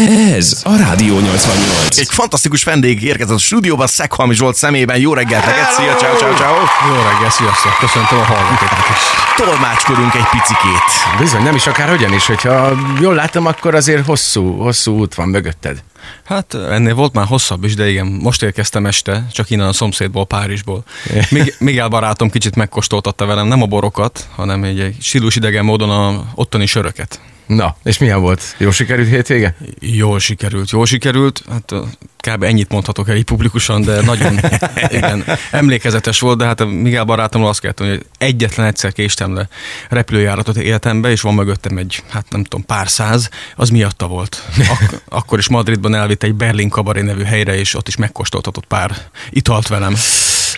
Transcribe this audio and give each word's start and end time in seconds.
Ez 0.00 0.60
a 0.64 0.76
Rádió 0.76 1.18
88. 1.18 1.98
Egy 1.98 2.08
fantasztikus 2.10 2.64
vendég 2.64 3.02
érkezett 3.02 3.34
a 3.34 3.38
stúdióba, 3.38 3.86
Szekhalmi 3.86 4.34
Zsolt 4.34 4.56
szemében. 4.56 4.98
Jó 4.98 5.14
reggelt 5.14 5.46
neked, 5.46 5.70
szia, 5.70 5.94
ciao, 5.94 6.16
ciao, 6.16 6.34
ciao. 6.34 6.54
Jó 6.88 6.94
reggel, 6.94 7.30
sziasztok, 7.30 7.76
köszöntöm 7.80 8.18
a 8.18 8.22
hallgatókat 8.22 8.88
is. 8.90 9.00
Tolmácskodunk 9.36 10.14
egy 10.14 10.28
picikét. 10.30 11.18
Bizony, 11.18 11.42
nem 11.42 11.54
is 11.54 11.66
akár 11.66 11.88
hogyan 11.88 12.12
is, 12.12 12.26
hogyha 12.26 12.72
jól 13.00 13.14
látom, 13.14 13.46
akkor 13.46 13.74
azért 13.74 14.06
hosszú, 14.06 14.56
hosszú 14.56 14.98
út 14.98 15.14
van 15.14 15.28
mögötted. 15.28 15.82
Hát 16.24 16.54
ennél 16.54 16.94
volt 16.94 17.12
már 17.12 17.26
hosszabb 17.26 17.64
is, 17.64 17.74
de 17.74 17.88
igen, 17.88 18.06
most 18.06 18.42
érkeztem 18.42 18.86
este, 18.86 19.26
csak 19.32 19.50
innen 19.50 19.68
a 19.68 19.72
szomszédból, 19.72 20.26
Párizsból. 20.26 20.84
Mig- 21.30 21.60
Miguel 21.60 21.88
barátom 21.88 22.30
kicsit 22.30 22.56
megkóstoltatta 22.56 23.26
velem, 23.26 23.46
nem 23.46 23.62
a 23.62 23.66
borokat, 23.66 24.28
hanem 24.36 24.64
egy, 24.64 24.80
egy 24.80 24.96
idegen 25.28 25.64
módon 25.64 25.90
a 25.90 26.24
ottani 26.34 26.66
söröket. 26.66 27.20
Na, 27.46 27.76
és 27.84 27.98
milyen 27.98 28.20
volt? 28.20 28.54
Jó 28.58 28.70
sikerült 28.70 29.08
hétvége? 29.08 29.54
Jól 29.80 30.18
sikerült, 30.18 30.70
jól 30.70 30.86
sikerült. 30.86 31.42
Hát 31.50 31.72
kb. 32.16 32.42
ennyit 32.42 32.72
mondhatok 32.72 33.08
el 33.08 33.16
így 33.16 33.24
publikusan, 33.24 33.82
de 33.82 34.00
nagyon 34.00 34.38
igen, 34.88 35.24
emlékezetes 35.50 36.20
volt, 36.20 36.38
de 36.38 36.44
hát 36.44 36.60
a 36.60 36.66
Miguel 36.66 37.04
barátomról 37.04 37.50
azt 37.50 37.60
kellett 37.60 37.78
hogy 37.78 38.06
egyetlen 38.18 38.66
egyszer 38.66 38.92
késtem 38.92 39.34
le 39.34 39.48
repülőjáratot 39.88 40.56
életembe, 40.56 41.10
és 41.10 41.20
van 41.20 41.34
mögöttem 41.34 41.78
egy, 41.78 42.02
hát 42.08 42.26
nem 42.30 42.42
tudom, 42.42 42.66
pár 42.66 42.88
száz, 42.88 43.28
az 43.56 43.68
miatta 43.68 44.06
volt. 44.06 44.42
Ak- 44.58 45.02
akkor 45.18 45.38
is 45.38 45.48
Madridban 45.48 45.94
elvitt 45.94 46.22
egy 46.22 46.34
Berlin 46.34 46.70
Cabaret 46.70 47.04
nevű 47.04 47.22
helyre, 47.22 47.58
és 47.58 47.74
ott 47.74 47.88
is 47.88 47.96
megkóstoltatott 47.96 48.66
pár 48.66 48.96
italt 49.30 49.68
velem. 49.68 49.94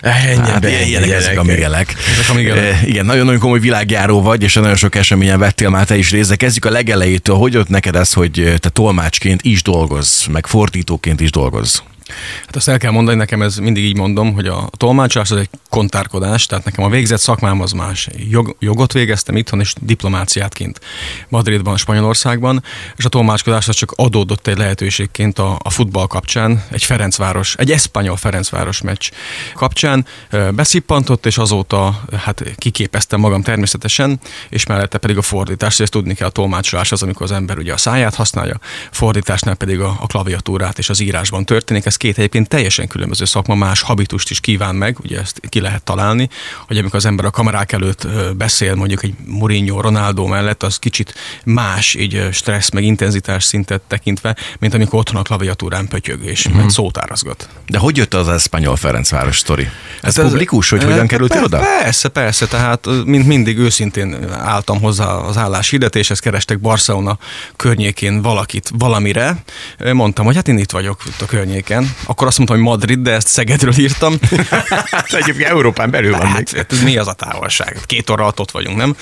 Ennyi, 0.01 0.49
Hát 0.49 0.67
ilyen, 0.67 0.87
ilyenek 0.87 1.09
ezek 1.09 1.39
a 1.39 1.43
Miguelek. 1.43 1.95
Ezek 2.11 2.29
a 2.29 2.33
Miguelek. 2.33 2.63
Eh, 2.63 2.87
igen, 2.87 3.05
nagyon-nagyon 3.05 3.39
komoly 3.39 3.59
világjáró 3.59 4.21
vagy, 4.21 4.43
és 4.43 4.53
nagyon 4.53 4.75
sok 4.75 4.95
eseményen 4.95 5.39
vettél 5.39 5.69
már 5.69 5.85
te 5.85 5.97
is 5.97 6.11
részt. 6.11 6.35
Kezdjük 6.35 6.65
a 6.65 6.69
legelejétől. 6.69 7.35
Hogy 7.35 7.53
jött 7.53 7.69
neked 7.69 7.95
ez, 7.95 8.13
hogy 8.13 8.53
te 8.57 8.69
tolmácsként 8.69 9.41
is 9.41 9.61
dolgozz, 9.61 10.25
meg 10.25 10.47
fordítóként 10.47 11.21
is 11.21 11.31
dolgozz? 11.31 11.79
Hát 12.45 12.55
azt 12.55 12.67
el 12.67 12.77
kell 12.77 12.91
mondani, 12.91 13.17
nekem 13.17 13.41
ez 13.41 13.57
mindig 13.57 13.83
így 13.83 13.95
mondom, 13.95 14.33
hogy 14.33 14.47
a 14.47 14.69
tolmácsolás 14.77 15.31
az 15.31 15.37
egy 15.37 15.49
kontárkodás, 15.69 16.45
tehát 16.45 16.65
nekem 16.65 16.83
a 16.83 16.89
végzett 16.89 17.19
szakmám 17.19 17.61
az 17.61 17.71
más. 17.71 18.07
Jog, 18.29 18.55
jogot 18.59 18.93
végeztem 18.93 19.35
itthon, 19.35 19.59
és 19.59 19.73
diplomáciát 19.81 20.53
kint 20.53 20.79
Madridban, 21.29 21.77
Spanyolországban, 21.77 22.63
és 22.95 23.05
a 23.05 23.09
tolmácskodás 23.09 23.67
az 23.67 23.75
csak 23.75 23.93
adódott 23.95 24.47
egy 24.47 24.57
lehetőségként 24.57 25.39
a, 25.39 25.59
a 25.63 25.69
futball 25.69 26.07
kapcsán, 26.07 26.63
egy 26.71 26.83
Ferencváros, 26.83 27.55
egy 27.55 27.71
eszpanyol 27.71 28.15
Ferencváros 28.15 28.81
meccs 28.81 29.09
kapcsán 29.53 30.05
beszippantott, 30.53 31.25
és 31.25 31.37
azóta 31.37 32.03
hát 32.17 32.43
kiképeztem 32.55 33.19
magam 33.19 33.41
természetesen, 33.41 34.19
és 34.49 34.65
mellette 34.65 34.97
pedig 34.97 35.17
a 35.17 35.21
fordítás, 35.21 35.75
hogy 35.75 35.83
ezt 35.83 35.93
tudni 35.93 36.13
kell, 36.13 36.27
a 36.27 36.31
tolmácsolás 36.31 36.91
az, 36.91 37.03
amikor 37.03 37.23
az 37.23 37.31
ember 37.31 37.57
ugye 37.57 37.73
a 37.73 37.77
száját 37.77 38.15
használja, 38.15 38.59
fordításnál 38.91 39.55
pedig 39.55 39.79
a, 39.79 39.97
a 39.99 40.05
klaviatúrát 40.07 40.77
és 40.77 40.89
az 40.89 40.99
írásban 40.99 41.45
történik. 41.45 41.85
Ez 41.85 41.96
két 41.97 42.17
egyébként 42.17 42.47
teljesen 42.47 42.87
különböző 42.87 43.25
szakma, 43.25 43.55
más 43.55 43.81
habitust 43.81 44.29
is 44.29 44.39
kíván 44.39 44.75
meg, 44.75 44.97
ugye 45.03 45.19
ezt 45.19 45.39
ki 45.49 45.59
lehet 45.59 45.83
találni, 45.83 46.29
hogy 46.67 46.77
amikor 46.77 46.95
az 46.95 47.05
ember 47.05 47.25
a 47.25 47.29
kamerák 47.31 47.71
előtt 47.71 48.07
beszél, 48.37 48.75
mondjuk 48.75 49.03
egy 49.03 49.13
Mourinho, 49.25 49.81
Ronaldo 49.81 50.25
mellett, 50.25 50.63
az 50.63 50.77
kicsit 50.79 51.13
más, 51.45 51.93
így 51.95 52.27
stressz, 52.31 52.69
meg 52.69 52.83
intenzitás 52.83 53.43
szintet 53.43 53.81
tekintve, 53.87 54.35
mint 54.59 54.73
amikor 54.73 54.99
otthon 54.99 55.15
a 55.19 55.21
klaviatúrán 55.21 55.87
pötyög 55.87 56.23
és 56.23 56.45
Mhm. 56.47 56.55
uh-huh. 56.55 56.71
szótárazgat. 56.71 57.49
De 57.67 57.77
hogy 57.77 57.97
jött 57.97 58.13
az 58.13 58.27
Espanyol 58.29 58.75
Ferencváros 58.75 59.37
sztori? 59.37 59.69
Ez 60.01 60.15
Hát 60.15 60.25
publikus, 60.27 60.69
hogy 60.69 60.83
hogyan 60.83 61.07
kerültél 61.07 61.37
per- 61.41 61.45
oda? 61.53 61.59
Persze, 61.81 62.07
persze, 62.09 62.47
tehát 62.47 62.87
mint 63.05 63.27
mindig 63.27 63.57
őszintén 63.57 64.31
álltam 64.31 64.79
hozzá 64.81 65.05
az 65.05 65.37
állás 65.37 65.69
hirdetéshez, 65.69 66.19
kerestek 66.19 66.59
Barcelona 66.59 67.17
környékén 67.55 68.21
valakit 68.21 68.71
valamire. 68.77 69.43
Mondtam, 69.93 70.25
hogy 70.25 70.35
hát 70.35 70.47
én 70.47 70.57
itt 70.57 70.71
vagyok 70.71 71.01
itt 71.05 71.21
a 71.21 71.25
környéken. 71.25 71.86
Akkor 72.05 72.27
azt 72.27 72.37
mondtam, 72.37 72.59
hogy 72.59 72.67
Madrid, 72.67 72.99
de 72.99 73.11
ezt 73.11 73.27
Szegedről 73.27 73.77
írtam. 73.77 74.13
Hát 74.91 75.13
egyébként 75.13 75.49
Európán 75.49 75.89
belül 75.89 76.11
van 76.11 76.27
Hát, 76.27 76.51
hát 76.51 76.71
ez 76.71 76.83
mi 76.83 76.97
az 76.97 77.07
a 77.07 77.13
távolság? 77.13 77.79
Két 77.85 78.09
óra 78.09 78.31
ott 78.35 78.51
vagyunk, 78.51 78.77
nem? 78.77 78.95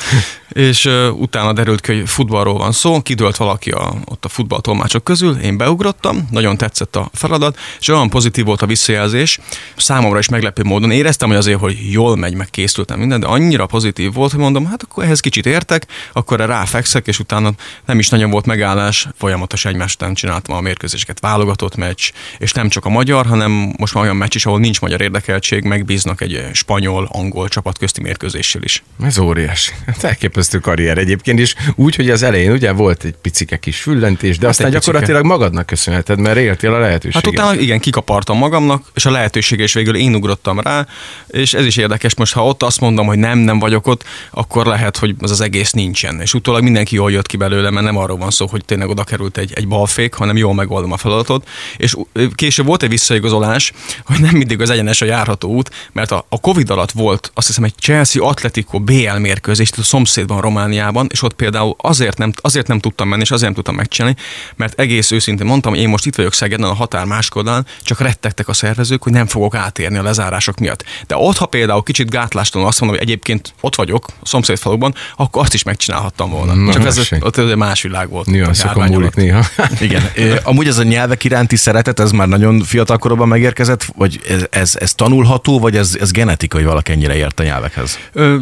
És 0.50 0.86
uh, 0.86 1.20
utána 1.20 1.54
derült 1.54 1.82
ki, 1.82 1.94
hogy 1.94 2.10
futballról 2.10 2.58
van 2.58 2.72
szó, 2.72 3.02
kidőlt 3.02 3.36
valaki 3.36 3.72
a, 3.72 3.94
ott 4.06 4.26
a 4.26 4.30
futballtolmácsok 4.30 5.04
közül, 5.04 5.38
én 5.38 5.58
beugrottam, 5.58 6.28
nagyon 6.32 6.58
tetszett 6.58 6.96
a 6.96 7.10
feladat, 7.14 7.60
és 7.80 7.88
olyan 7.88 8.10
pozitív 8.10 8.46
volt 8.46 8.62
a 8.62 8.66
visszajelzés, 8.66 9.40
számomra 9.76 10.20
is 10.20 10.30
meglepő 10.30 10.64
módon 10.64 10.92
éreztem, 10.92 11.28
hogy 11.28 11.38
azért, 11.38 11.60
hogy 11.60 11.92
jól 11.92 12.16
megy, 12.16 12.34
meg 12.34 12.50
készültem 12.50 13.00
minden, 13.00 13.20
de 13.20 13.28
annyira 13.28 13.66
pozitív 13.66 14.14
volt, 14.14 14.32
hogy 14.32 14.40
mondom, 14.40 14.66
hát 14.66 14.84
akkor 14.84 15.04
ehhez 15.04 15.20
kicsit 15.20 15.46
értek, 15.46 15.88
akkor 16.14 16.40
ráfekszek, 16.40 17.08
és 17.08 17.20
utána 17.20 17.52
nem 17.86 18.00
is 18.00 18.10
nagyon 18.10 18.30
volt 18.30 18.46
megállás, 18.46 19.08
folyamatos 19.18 19.66
egymás 19.66 19.94
után 19.94 20.14
csináltam 20.14 20.56
a 20.56 20.62
mérkőzéseket, 20.62 21.20
válogatott 21.20 21.76
meccs, 21.76 22.12
és 22.38 22.52
nem 22.52 22.70
csak 22.76 22.86
a 22.86 22.90
magyar, 22.90 23.26
hanem 23.26 23.74
most 23.78 23.94
már 23.94 24.04
olyan 24.04 24.16
meccs 24.16 24.36
is, 24.36 24.46
ahol 24.46 24.60
nincs 24.60 24.82
magyar 24.82 25.02
érdekeltség, 25.02 25.64
megbíznak 25.64 26.22
egy 26.22 26.44
spanyol, 26.54 27.08
angol 27.12 27.48
csapat 27.48 27.78
közti 27.78 28.02
mérkőzéssel 28.02 28.62
is. 28.62 28.84
Ez 29.04 29.18
óriási. 29.18 29.72
Hát 29.86 30.04
elképesztő 30.04 30.60
karrier 30.60 30.98
egyébként 30.98 31.40
is. 31.40 31.56
Úgy, 31.76 31.96
hogy 31.96 32.10
az 32.10 32.24
elején 32.24 32.52
ugye 32.52 32.72
volt 32.72 33.04
egy 33.04 33.16
picike 33.22 33.58
kis 33.58 33.82
füllentés, 33.82 34.38
de 34.38 34.48
aztán 34.48 34.66
Hát 34.66 34.76
picike. 34.76 34.92
gyakorlatilag 34.92 35.26
magadnak 35.32 35.66
köszönheted, 35.66 36.20
mert 36.20 36.38
éltél 36.38 36.74
a 36.74 36.80
lehetőséget. 36.80 37.26
Hát 37.26 37.34
utána 37.34 37.60
igen, 37.60 37.80
kikapartam 37.80 38.38
magamnak, 38.38 38.92
és 38.94 39.06
a 39.06 39.12
lehetősége 39.12 39.64
is 39.64 39.74
végül 39.74 39.96
én 39.96 40.16
ugrottam 40.16 40.60
rá, 40.60 40.88
és 41.28 41.54
ez 41.54 41.66
is 41.66 41.78
érdekes, 41.78 42.16
most 42.16 42.34
ha 42.34 42.46
ott 42.46 42.64
azt 42.64 42.80
mondom, 42.80 43.06
hogy 43.06 43.18
nem, 43.18 43.38
nem 43.38 43.60
vagyok 43.60 43.88
ott, 43.88 44.04
akkor 44.32 44.66
lehet, 44.66 44.98
hogy 44.98 45.16
az 45.20 45.32
az 45.32 45.42
egész 45.42 45.72
nincsen. 45.72 46.22
És 46.22 46.34
utólag 46.34 46.64
mindenki 46.64 46.96
jól 46.96 47.12
jött 47.12 47.28
ki 47.28 47.38
belőle, 47.38 47.70
mert 47.70 47.86
nem 47.86 47.98
arról 47.98 48.18
van 48.18 48.32
szó, 48.32 48.48
hogy 48.48 48.66
tényleg 48.66 48.90
oda 48.90 49.04
került 49.04 49.38
egy, 49.38 49.54
egy 49.56 49.68
balfék, 49.68 50.14
hanem 50.14 50.38
jól 50.38 50.54
megoldom 50.54 50.92
a 50.92 50.98
feladatot. 50.98 51.48
És 51.78 51.96
később 52.36 52.65
volt 52.66 52.84
egy 52.84 52.90
visszaigazolás, 52.90 53.72
hogy 54.06 54.20
nem 54.20 54.36
mindig 54.36 54.62
az 54.62 54.70
egyenes 54.70 55.02
a 55.02 55.06
járható 55.06 55.50
út, 55.50 55.72
mert 55.92 56.12
a, 56.12 56.26
a 56.30 56.40
Covid 56.40 56.70
alatt 56.70 56.92
volt 56.92 57.32
azt 57.34 57.48
hiszem 57.48 57.64
egy 57.64 57.74
Chelsea 57.80 58.28
Atletico 58.28 58.80
BL 58.80 59.18
mérkőzés 59.18 59.72
a 59.78 59.84
szomszédban 59.84 60.42
Romániában, 60.42 61.08
és 61.12 61.22
ott 61.22 61.34
például 61.34 61.76
azért 61.78 62.18
nem, 62.18 62.32
azért 62.36 62.68
nem 62.68 62.80
tudtam 62.80 63.08
menni, 63.08 63.22
és 63.22 63.32
azért 63.32 63.44
nem 63.46 63.54
tudtam 63.54 63.76
megcsinálni, 63.76 64.18
mert 64.56 64.80
egész 64.80 65.12
őszintén 65.12 65.46
mondtam, 65.48 65.72
hogy 65.72 65.82
én 65.82 65.90
most 65.90 66.06
itt 66.06 66.16
vagyok 66.16 66.34
Szegeden 66.34 66.70
a 66.70 66.74
határ 66.74 67.06
máskoldalán, 67.06 67.66
csak 67.82 68.00
rettegtek 68.00 68.48
a 68.48 68.54
szervezők, 68.54 69.04
hogy 69.04 69.12
nem 69.12 69.28
fogok 69.28 69.56
átérni 69.56 69.98
a 69.98 70.04
lezárások 70.04 70.60
miatt. 70.60 70.84
De 71.08 71.16
ott, 71.18 71.38
ha 71.38 71.46
például 71.46 71.84
kicsit 71.84 72.10
gátlástalanul 72.10 72.72
azt 72.72 72.80
mondom, 72.80 72.98
hogy 72.98 73.08
egyébként 73.08 73.54
ott 73.62 73.76
vagyok, 73.76 74.06
a 74.22 74.26
szomszédfaluban, 74.26 74.96
akkor 75.16 75.42
azt 75.42 75.54
is 75.54 75.64
megcsinálhattam 75.64 76.30
volna. 76.30 76.54
Na, 76.54 76.74
csak 76.74 76.86
ez 76.86 77.12
ott 77.20 77.38
egy 77.38 77.56
más 77.56 77.82
világ 77.82 78.10
volt. 78.10 78.28
a 78.28 78.32
Nüanszokon 78.32 78.84
múlik 78.84 78.98
alatt. 78.98 79.16
néha. 79.16 79.44
Igen. 79.80 80.04
Amúgy 80.44 80.68
ez 80.68 80.78
a 80.78 80.84
nyelvek 80.84 81.24
iránti 81.24 81.56
szeretet, 81.56 82.00
ez 82.00 82.12
már 82.12 82.28
nagyon 82.28 82.55
fiatal 82.62 82.98
korban 82.98 83.28
megérkezett, 83.28 83.84
vagy 83.84 84.22
ez, 84.50 84.76
ez, 84.80 84.94
tanulható, 84.94 85.60
vagy 85.60 85.78
ez, 85.78 85.98
ez 86.00 86.12
genetikai, 86.12 86.64
valaki 86.64 86.92
ennyire 86.92 87.16
ért 87.16 87.40
a 87.40 87.44
nyelvekhez? 87.44 88.00
Ö, 88.14 88.38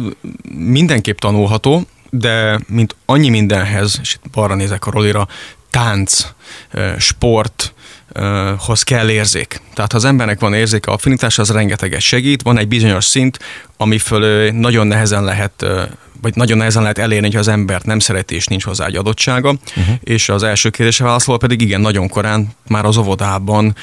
mindenképp 0.56 1.18
tanulható, 1.18 1.86
de 2.10 2.60
mint 2.68 2.96
annyi 3.06 3.28
mindenhez, 3.28 3.98
és 4.02 4.14
itt 4.14 4.30
balra 4.30 4.54
nézek 4.54 4.86
a 4.86 4.90
rolira, 4.90 5.28
tánc, 5.70 6.26
sport, 6.98 7.74
hoz 8.58 8.82
kell 8.82 9.08
érzék. 9.08 9.60
Tehát 9.74 9.92
ha 9.92 9.98
az 9.98 10.04
embernek 10.04 10.40
van 10.40 10.54
érzéke, 10.54 10.90
affinitás, 10.90 11.38
az 11.38 11.50
rengeteget 11.50 12.00
segít. 12.00 12.42
Van 12.42 12.58
egy 12.58 12.68
bizonyos 12.68 13.04
szint, 13.04 13.38
ami 13.76 13.98
föl 13.98 14.50
nagyon 14.50 14.86
nehezen 14.86 15.24
lehet 15.24 15.66
vagy 16.24 16.34
nagyon 16.34 16.58
nehezen 16.58 16.82
lehet 16.82 16.98
elérni, 16.98 17.26
hogy 17.26 17.36
az 17.36 17.48
embert 17.48 17.84
nem 17.84 17.98
szereti, 17.98 18.34
és 18.34 18.46
nincs 18.46 18.64
hozzá 18.64 18.86
egy 18.86 18.96
adottsága. 18.96 19.50
Uh-huh. 19.50 19.94
És 20.00 20.28
az 20.28 20.42
első 20.42 20.70
kérdése 20.70 21.04
válaszolva 21.04 21.40
pedig 21.40 21.60
igen, 21.60 21.80
nagyon 21.80 22.08
korán, 22.08 22.48
már 22.68 22.84
az 22.84 22.96
óvodában 22.96 23.76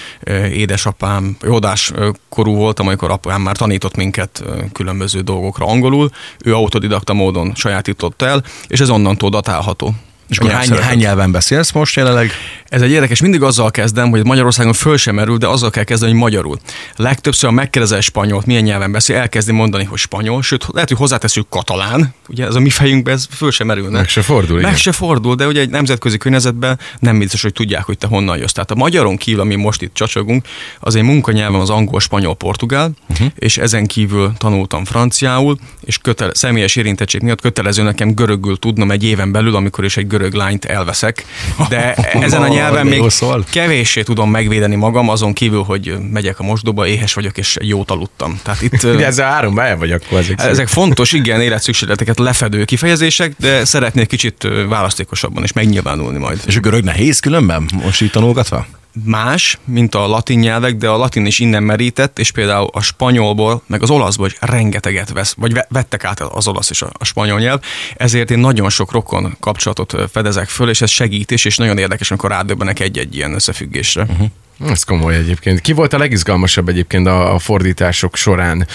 édesapám, 0.52 1.38
óvodás 1.48 1.92
ö, 1.96 2.10
korú 2.30 2.56
voltam, 2.56 2.88
amikor 2.88 3.12
apám 3.12 3.42
már 3.42 3.56
tanított 3.56 3.96
minket 3.96 4.44
különböző 4.74 5.20
dolgokra 5.20 5.66
angolul. 5.66 6.10
Ő 6.46 6.56
autodidakta 6.56 7.14
módon 7.14 7.52
sajátított 7.56 8.22
el, 8.22 8.44
és 8.68 8.80
ez 8.80 8.90
onnantól 8.90 9.30
datálható. 9.30 9.94
És 10.32 10.38
akkor 10.38 10.52
hány, 10.52 10.72
hány 10.72 10.98
nyelven 10.98 11.32
beszélsz 11.32 11.72
most 11.72 11.96
jelenleg? 11.96 12.32
Ez 12.66 12.82
egy 12.82 12.92
érdekes, 12.92 13.22
mindig 13.22 13.42
azzal 13.42 13.72
kezdem, 13.72 14.10
hogy 14.10 14.26
Magyarországon 14.26 14.74
föl 14.74 14.98
sem 14.98 15.16
merül, 15.16 15.38
de 15.38 15.48
azzal 15.48 15.70
kell 15.70 15.84
kezdeni, 15.84 16.12
hogy 16.12 16.22
magyarul. 16.22 16.60
Legtöbbször, 16.96 17.50
ha 17.50 17.56
megkérdezel 17.56 18.02
spaኞlt, 18.02 18.46
milyen 18.46 18.64
nyelven 18.64 18.92
beszél, 18.92 19.16
elkezdi 19.16 19.52
mondani, 19.52 19.84
hogy 19.84 19.98
spanyol, 19.98 20.42
sőt, 20.42 20.66
lehet, 20.74 20.90
hogy 20.90 20.98
hozzáteszünk 20.98 21.50
katalán, 21.50 22.14
ugye 22.28 22.46
ez 22.46 22.56
a 22.56 22.60
mi 22.60 22.70
fejünkben, 22.70 23.14
ez 23.14 23.28
föl 23.32 23.52
sem 23.52 23.68
merülne. 23.68 23.98
Meg 23.98 24.10
se 24.10 24.22
fordul, 24.22 24.56
Meg 24.56 24.66
igen. 24.66 24.76
se 24.76 24.92
fordul, 24.92 25.36
de 25.36 25.48
ugye 25.48 25.60
egy 25.60 25.70
nemzetközi 25.70 26.18
környezetben 26.18 26.80
nem 27.00 27.20
biztos, 27.20 27.42
hogy 27.42 27.54
tudják, 27.54 27.84
hogy 27.84 27.98
te 27.98 28.08
honnan 28.08 28.38
jössz. 28.38 28.52
Tehát 28.52 28.72
a 28.72 28.76
magyaron 28.76 29.18
kívül, 29.18 29.42
ami 29.42 29.56
most 29.56 29.82
itt 29.82 29.94
csacsogunk, 29.94 30.46
az 30.80 30.96
én 30.96 31.04
munkanyelvem 31.04 31.60
az 31.60 31.70
angol, 31.70 32.00
spanyol, 32.00 32.36
portugál, 32.36 32.92
uh-huh. 33.10 33.28
és 33.36 33.58
ezen 33.58 33.86
kívül 33.86 34.34
tanultam 34.38 34.86
franciául, 34.86 35.58
és 35.82 35.98
kötele, 35.98 36.32
személyes 36.34 36.76
érintettség 36.76 37.22
miatt 37.22 37.42
kötelező 37.42 37.84
nekem 37.84 38.14
görögül 38.14 38.58
tudnom 38.58 38.92
egy 38.92 39.04
éven 39.04 39.32
belül, 39.32 39.56
amikor 39.56 39.84
is 39.86 39.98
egy 39.98 40.08
görög 40.08 40.21
lányt 40.30 40.66
elveszek. 40.66 41.26
De 41.70 41.94
ezen 42.26 42.42
a 42.42 42.48
nyelven 42.48 42.86
még 42.86 43.04
kevéssé 43.50 44.02
tudom 44.02 44.30
megvédeni 44.30 44.76
magam, 44.76 45.10
azon 45.10 45.34
kívül, 45.34 45.64
hogy 45.64 45.98
megyek 46.12 46.40
a 46.40 46.44
mosdóba, 46.44 46.88
éhes 46.88 47.14
vagyok, 47.14 47.38
és 47.38 47.58
jót 47.62 47.92
aludtam. 47.92 48.40
Tehát 48.44 48.62
itt 48.62 48.82
De 48.82 49.06
ezzel 49.06 49.30
háromba 49.30 49.64
el 49.64 49.78
vagy 49.78 49.92
akkor 49.92 50.20
ezek 50.20 50.62
ezek 50.62 50.68
fontos, 50.68 51.12
igen, 51.12 51.42
életszükségleteket 51.48 52.20
lefedő 52.20 52.66
kifejezések, 52.66 53.34
de 53.40 53.66
szeretnék 53.66 54.08
kicsit 54.08 54.48
választékosabban 54.68 55.44
is 55.44 55.54
megnyilvánulni 55.54 56.18
majd. 56.18 56.42
És 56.46 56.56
a 56.56 56.60
görög 56.60 56.84
nehéz 56.84 57.20
különben, 57.20 57.70
most 57.84 58.02
így 58.02 58.12
tanulgatva? 58.12 58.66
Más, 59.06 59.60
mint 59.64 59.96
a 59.96 60.08
latin 60.08 60.40
nyelvek, 60.40 60.76
de 60.76 60.90
a 60.90 60.98
latin 60.98 61.26
is 61.26 61.40
innen 61.40 61.64
merített, 61.64 62.20
és 62.20 62.32
például 62.32 62.70
a 62.72 62.82
spanyolból, 62.82 63.62
meg 63.68 63.82
az 63.82 63.90
olaszból 63.90 64.28
is 64.28 64.36
rengeteget 64.40 65.12
vesz, 65.12 65.34
vagy 65.38 65.54
ve- 65.54 65.68
vettek 65.70 66.04
át 66.04 66.20
az 66.20 66.48
olasz 66.48 66.70
és 66.70 66.82
a, 66.82 66.92
spanyol 67.02 67.40
nyelv, 67.40 67.62
ezért 67.96 68.32
én 68.32 68.40
nagyon 68.40 68.70
sok 68.70 68.92
rokon 68.92 69.38
kapcsolatot 69.40 69.96
fedezek 70.12 70.50
föl, 70.50 70.70
és 70.70 70.82
ez 70.82 70.90
segít 70.90 71.32
és 71.32 71.58
nagyon 71.58 71.78
érdekes, 71.78 72.10
amikor 72.10 72.30
rádöbbenek 72.30 72.80
egy-egy 72.80 73.16
ilyen 73.16 73.34
összefüggésre. 73.34 74.02
Uh-huh. 74.02 74.28
Ez 74.70 74.84
komoly 74.84 75.16
egyébként. 75.16 75.62
Ki 75.62 75.74
volt 75.74 75.94
a 75.94 75.98
legizgalmasabb 75.98 76.70
egyébként 76.70 77.08
a, 77.08 77.34
a 77.34 77.40
fordítások 77.40 78.16
során, 78.16 78.68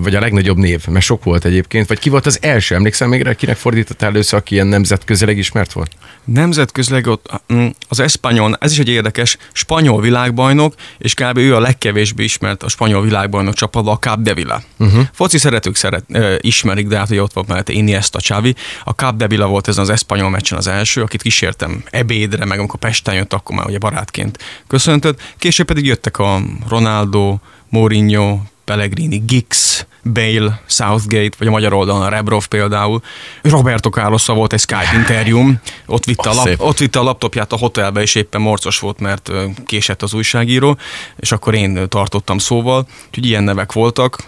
vagy 0.00 0.14
a 0.14 0.20
legnagyobb 0.20 0.56
név? 0.56 0.86
Mert 0.86 1.04
sok 1.04 1.24
volt 1.24 1.44
egyébként. 1.44 1.88
Vagy 1.88 1.98
ki 1.98 2.08
volt 2.08 2.26
az 2.26 2.38
első? 2.42 2.74
Emlékszel 2.74 3.08
még 3.08 3.22
rá, 3.22 3.32
kinek 3.32 3.56
fordítottál 3.56 4.08
először, 4.08 4.38
aki 4.38 4.54
ilyen 4.54 4.66
nemzetközileg 4.66 5.38
ismert 5.38 5.72
volt? 5.72 5.90
Nemzetközileg 6.24 7.06
ott 7.06 7.30
mm, 7.52 7.66
az 7.88 8.00
eszpanyol, 8.00 8.56
ez 8.60 8.72
is 8.72 8.78
egy 8.78 8.88
érdekes, 8.88 9.36
spanyol 9.52 10.00
világbajnok, 10.00 10.74
és 10.98 11.14
kb. 11.14 11.38
ő 11.38 11.54
a 11.54 11.60
legkevésbé 11.60 12.24
ismert 12.24 12.62
a 12.62 12.68
spanyol 12.68 13.02
világbajnok 13.02 13.54
csapatban, 13.54 13.94
a 13.94 13.98
Capdevila. 13.98 14.62
Uh-huh. 14.78 15.02
Foci 15.12 15.38
szeretők 15.38 15.76
szeret, 15.76 16.04
ismerik, 16.40 16.86
de 16.86 16.98
hát 16.98 17.10
ugye 17.10 17.22
ott 17.22 17.32
volt 17.32 17.48
mellette 17.48 17.72
Iniesta, 17.72 18.18
Xavi. 18.18 18.54
A 18.84 18.90
Capdevila 18.90 19.46
volt 19.46 19.68
ezen 19.68 19.82
az 19.82 19.90
eszpanyol 19.90 20.30
meccsen 20.30 20.58
az 20.58 20.66
első, 20.66 21.02
akit 21.02 21.22
kísértem 21.22 21.82
ebédre, 21.90 22.44
meg 22.44 22.58
amikor 22.58 22.78
Pesten 22.78 23.14
jött, 23.14 23.32
akkor 23.32 23.56
már 23.56 23.66
ugye 23.66 23.78
barátként 23.78 24.38
köszöntött. 24.66 25.15
Később 25.38 25.66
pedig 25.66 25.84
jöttek 25.84 26.18
a 26.18 26.40
Ronaldo, 26.68 27.38
Mourinho, 27.68 28.38
Pellegrini, 28.64 29.16
Giggs, 29.26 29.86
Bale, 30.12 30.60
Southgate, 30.66 31.36
vagy 31.38 31.46
a 31.46 31.50
magyar 31.50 31.72
oldalon 31.72 32.02
a 32.02 32.08
Rebrov 32.08 32.46
például. 32.46 33.02
Roberto 33.42 33.88
carlos 33.88 34.26
volt 34.26 34.52
egy 34.52 34.60
Skype 34.60 34.90
interjúm, 34.94 35.60
ott 35.86 36.04
vitte, 36.04 36.28
a 36.28 36.30
Az 36.30 36.36
lap, 36.36 36.46
szép. 36.46 36.60
ott 36.60 36.78
vitte 36.78 36.98
a 36.98 37.02
laptopját 37.02 37.52
a 37.52 37.56
hotelbe, 37.56 38.02
és 38.02 38.14
éppen 38.14 38.40
morcos 38.40 38.78
volt, 38.78 39.00
mert 39.00 39.30
késett 39.66 40.02
az 40.02 40.14
újságíró, 40.14 40.78
és 41.16 41.32
akkor 41.32 41.54
én 41.54 41.88
tartottam 41.88 42.38
szóval. 42.38 42.86
Úgyhogy 43.08 43.26
ilyen 43.26 43.44
nevek 43.44 43.72
voltak, 43.72 44.18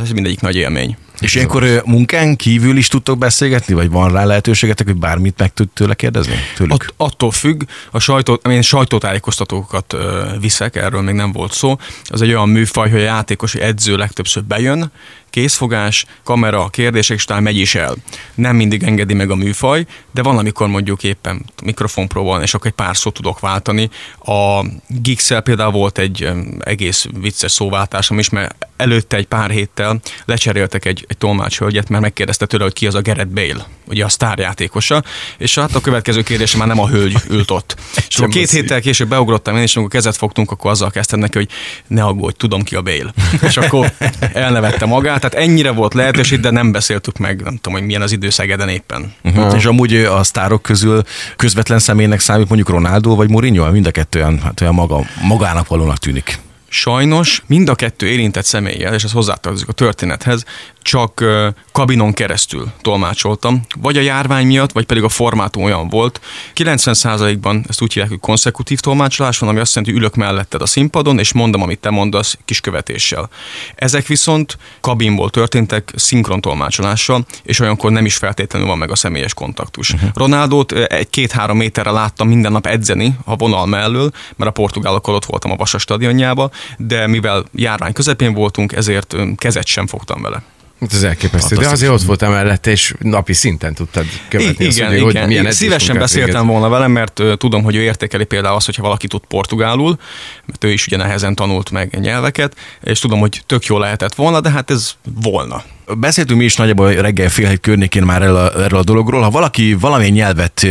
ez 0.00 0.10
mindegyik 0.10 0.40
nagy 0.40 0.56
élmény. 0.56 0.96
És 1.20 1.34
ilyenkor 1.34 1.82
munkán 1.84 2.36
kívül 2.36 2.76
is 2.76 2.88
tudtok 2.88 3.18
beszélgetni, 3.18 3.74
vagy 3.74 3.90
van 3.90 4.12
rá 4.12 4.24
lehetőségetek, 4.24 4.86
hogy 4.86 4.96
bármit 4.96 5.38
meg 5.38 5.52
tud 5.52 5.68
tőle 5.68 5.94
kérdezni? 5.94 6.34
Tőlük? 6.56 6.72
At, 6.72 6.94
attól 6.96 7.30
függ, 7.30 7.62
a 7.90 7.98
sajtó, 7.98 8.34
én 8.34 8.62
sajtótájékoztatókat 8.62 9.96
viszek, 10.40 10.76
erről 10.76 11.00
még 11.00 11.14
nem 11.14 11.32
volt 11.32 11.52
szó. 11.52 11.76
Az 12.04 12.22
egy 12.22 12.28
olyan 12.28 12.48
műfaj, 12.48 12.90
hogy 12.90 13.00
a 13.00 13.04
játékos 13.04 13.54
edző 13.54 13.96
legtöbbször 13.96 14.44
bejön, 14.44 14.92
készfogás, 15.30 16.04
kamera, 16.24 16.68
kérdések, 16.68 17.16
és 17.16 17.22
utána 17.22 17.40
megy 17.40 17.56
is 17.56 17.74
el. 17.74 17.94
Nem 18.34 18.56
mindig 18.56 18.82
engedi 18.82 19.14
meg 19.14 19.30
a 19.30 19.34
műfaj, 19.34 19.86
de 20.10 20.22
van, 20.22 20.38
amikor 20.38 20.68
mondjuk 20.68 21.02
éppen 21.02 21.44
mikrofonpró 21.62 22.24
van, 22.24 22.42
és 22.42 22.54
akkor 22.54 22.66
egy 22.66 22.72
pár 22.72 22.96
szót 22.96 23.14
tudok 23.14 23.40
váltani. 23.40 23.90
A 24.24 24.64
Gixel 24.86 25.40
például 25.40 25.72
volt 25.72 25.98
egy 25.98 26.30
egész 26.60 27.06
vicces 27.20 27.52
szóváltásom 27.52 28.18
is, 28.18 28.28
mert 28.28 28.66
előtte 28.76 29.16
egy 29.16 29.26
pár 29.26 29.50
héttel 29.50 30.00
lecseréltek 30.24 30.84
egy, 30.84 31.04
egy 31.10 31.18
tolmácshölgyet, 31.18 31.88
mert 31.88 32.02
megkérdezte 32.02 32.46
tőle, 32.46 32.62
hogy 32.62 32.72
ki 32.72 32.86
az 32.86 32.94
a 32.94 33.00
Gerett 33.00 33.28
Bale, 33.28 33.66
ugye 33.86 34.04
a 34.04 34.08
sztárjátékosa, 34.08 35.02
és 35.38 35.54
hát 35.54 35.74
a 35.74 35.80
következő 35.80 36.22
kérdése 36.22 36.58
már 36.58 36.66
nem 36.66 36.80
a 36.80 36.88
hölgy 36.88 37.16
ült 37.28 37.50
ott. 37.50 37.76
És 38.08 38.16
akkor 38.16 38.28
két 38.28 38.50
héttel 38.50 38.80
később 38.80 39.08
beugrottam 39.08 39.56
én, 39.56 39.62
és 39.62 39.76
amikor 39.76 39.92
kezet 39.92 40.16
fogtunk, 40.16 40.50
akkor 40.50 40.70
azzal 40.70 40.90
kezdtem 40.90 41.18
neki, 41.18 41.38
hogy 41.38 41.48
ne 41.86 42.04
aggódj, 42.04 42.36
tudom 42.36 42.62
ki 42.62 42.74
a 42.74 42.82
Bale. 42.82 43.12
És 43.42 43.56
akkor 43.56 43.92
elnevette 44.32 44.86
magát, 44.86 45.20
tehát 45.20 45.46
ennyire 45.46 45.70
volt 45.70 45.94
lehetőség, 45.94 46.40
de 46.40 46.50
nem 46.50 46.72
beszéltük 46.72 47.18
meg, 47.18 47.42
nem 47.42 47.56
tudom, 47.56 47.78
hogy 47.78 47.86
milyen 47.86 48.02
az 48.02 48.12
idő 48.12 48.30
Szegeden 48.30 48.68
éppen. 48.68 49.14
Uh-huh. 49.24 49.54
És 49.56 49.64
amúgy 49.64 49.94
a 49.94 50.22
sztárok 50.22 50.62
közül 50.62 51.02
közvetlen 51.36 51.78
személynek 51.78 52.20
számít 52.20 52.48
mondjuk 52.48 52.68
Ronaldo 52.68 53.14
vagy 53.14 53.28
Mourinho, 53.28 53.70
mind 53.70 53.86
a 53.86 53.90
kettő 53.90 54.18
olyan, 54.18 54.40
hát 54.40 54.60
olyan 54.60 54.74
maga, 54.74 55.00
magának 55.22 55.68
valónak 55.68 55.98
tűnik. 55.98 56.38
Sajnos 56.72 57.42
mind 57.46 57.68
a 57.68 57.74
kettő 57.74 58.06
érintett 58.06 58.44
személlyel, 58.44 58.94
és 58.94 59.04
ez 59.04 59.12
hozzátartozik 59.12 59.68
a 59.68 59.72
történethez, 59.72 60.44
csak 60.82 61.24
kabinon 61.72 62.12
keresztül 62.12 62.72
tolmácsoltam, 62.80 63.60
vagy 63.80 63.96
a 63.96 64.00
járvány 64.00 64.46
miatt, 64.46 64.72
vagy 64.72 64.86
pedig 64.86 65.02
a 65.02 65.08
formátum 65.08 65.62
olyan 65.62 65.88
volt. 65.88 66.20
90%-ban 66.54 67.64
ezt 67.68 67.82
úgy 67.82 67.92
hívják, 67.92 68.10
hogy 68.10 68.20
konszekutív 68.20 68.80
tolmácsolás 68.80 69.38
van, 69.38 69.48
ami 69.48 69.58
azt 69.58 69.74
jelenti, 69.74 69.94
hogy 69.94 70.02
ülök 70.02 70.16
melletted 70.16 70.62
a 70.62 70.66
színpadon, 70.66 71.18
és 71.18 71.32
mondom, 71.32 71.62
amit 71.62 71.78
te 71.78 71.90
mondasz, 71.90 72.38
kis 72.44 72.60
követéssel. 72.60 73.28
Ezek 73.74 74.06
viszont 74.06 74.58
kabinból 74.80 75.30
történtek, 75.30 75.92
szinkron 75.96 76.40
tolmácsolással, 76.40 77.26
és 77.42 77.60
olyankor 77.60 77.90
nem 77.90 78.04
is 78.04 78.16
feltétlenül 78.16 78.68
van 78.68 78.78
meg 78.78 78.90
a 78.90 78.96
személyes 78.96 79.34
kontaktus. 79.34 79.90
Uh-huh. 79.90 80.10
Ronaldót 80.14 80.72
ö, 80.72 80.84
egy-két-három 80.88 81.56
méterre 81.56 81.90
láttam 81.90 82.28
minden 82.28 82.52
nap 82.52 82.66
edzeni 82.66 83.16
a 83.24 83.36
vonal 83.36 83.66
mellől, 83.66 84.10
mert 84.36 84.50
a 84.50 84.52
portugálokkal 84.52 85.14
ott 85.14 85.24
voltam 85.24 85.50
a 85.50 85.56
Vasas 85.56 85.82
stadionjába, 85.82 86.50
de 86.76 87.06
mivel 87.06 87.44
járvány 87.54 87.92
közepén 87.92 88.32
voltunk, 88.34 88.72
ezért 88.72 89.16
kezet 89.36 89.66
sem 89.66 89.86
fogtam 89.86 90.22
vele. 90.22 90.42
Hát 90.80 90.92
Ez 90.92 91.02
elképesztő. 91.02 91.56
De 91.56 91.68
azért 91.68 91.92
ott 91.92 92.02
voltál 92.02 92.30
mellette, 92.30 92.70
és 92.70 92.94
napi 92.98 93.32
szinten 93.32 93.74
tudtad 93.74 94.04
követni. 94.28 94.64
I- 94.64 94.68
azt, 94.68 94.76
igen, 94.76 94.88
hogy, 95.00 95.10
igen. 95.10 95.22
hogy 95.24 95.32
Én 95.32 95.50
Szívesen 95.52 95.98
beszéltem 95.98 96.30
végez. 96.32 96.48
volna 96.50 96.68
vele, 96.68 96.86
mert 96.86 97.18
ö, 97.18 97.36
tudom, 97.36 97.62
hogy 97.62 97.74
ő 97.76 97.80
értékeli 97.80 98.24
például 98.24 98.54
azt, 98.54 98.66
hogyha 98.66 98.82
valaki 98.82 99.06
tud 99.06 99.20
portugálul, 99.28 99.98
mert 100.46 100.64
ő 100.64 100.70
is 100.70 100.86
ugye 100.86 100.96
nehezen 100.96 101.34
tanult 101.34 101.70
meg 101.70 101.98
nyelveket, 102.00 102.56
és 102.82 102.98
tudom, 102.98 103.18
hogy 103.20 103.42
tök 103.46 103.64
jó 103.64 103.78
lehetett 103.78 104.14
volna, 104.14 104.40
de 104.40 104.50
hát 104.50 104.70
ez 104.70 104.92
volna. 105.22 105.62
Beszéltünk 105.98 106.38
mi 106.38 106.44
is 106.44 106.56
nagyjából 106.56 106.92
reggel 106.92 107.28
fél 107.28 107.48
hét 107.48 107.60
környékén 107.60 108.02
már 108.02 108.22
erről 108.22 108.36
a, 108.36 108.62
erről 108.62 108.78
a 108.78 108.84
dologról. 108.84 109.22
Ha 109.22 109.30
valaki 109.30 109.74
valamilyen 109.74 110.12
nyelvet 110.12 110.66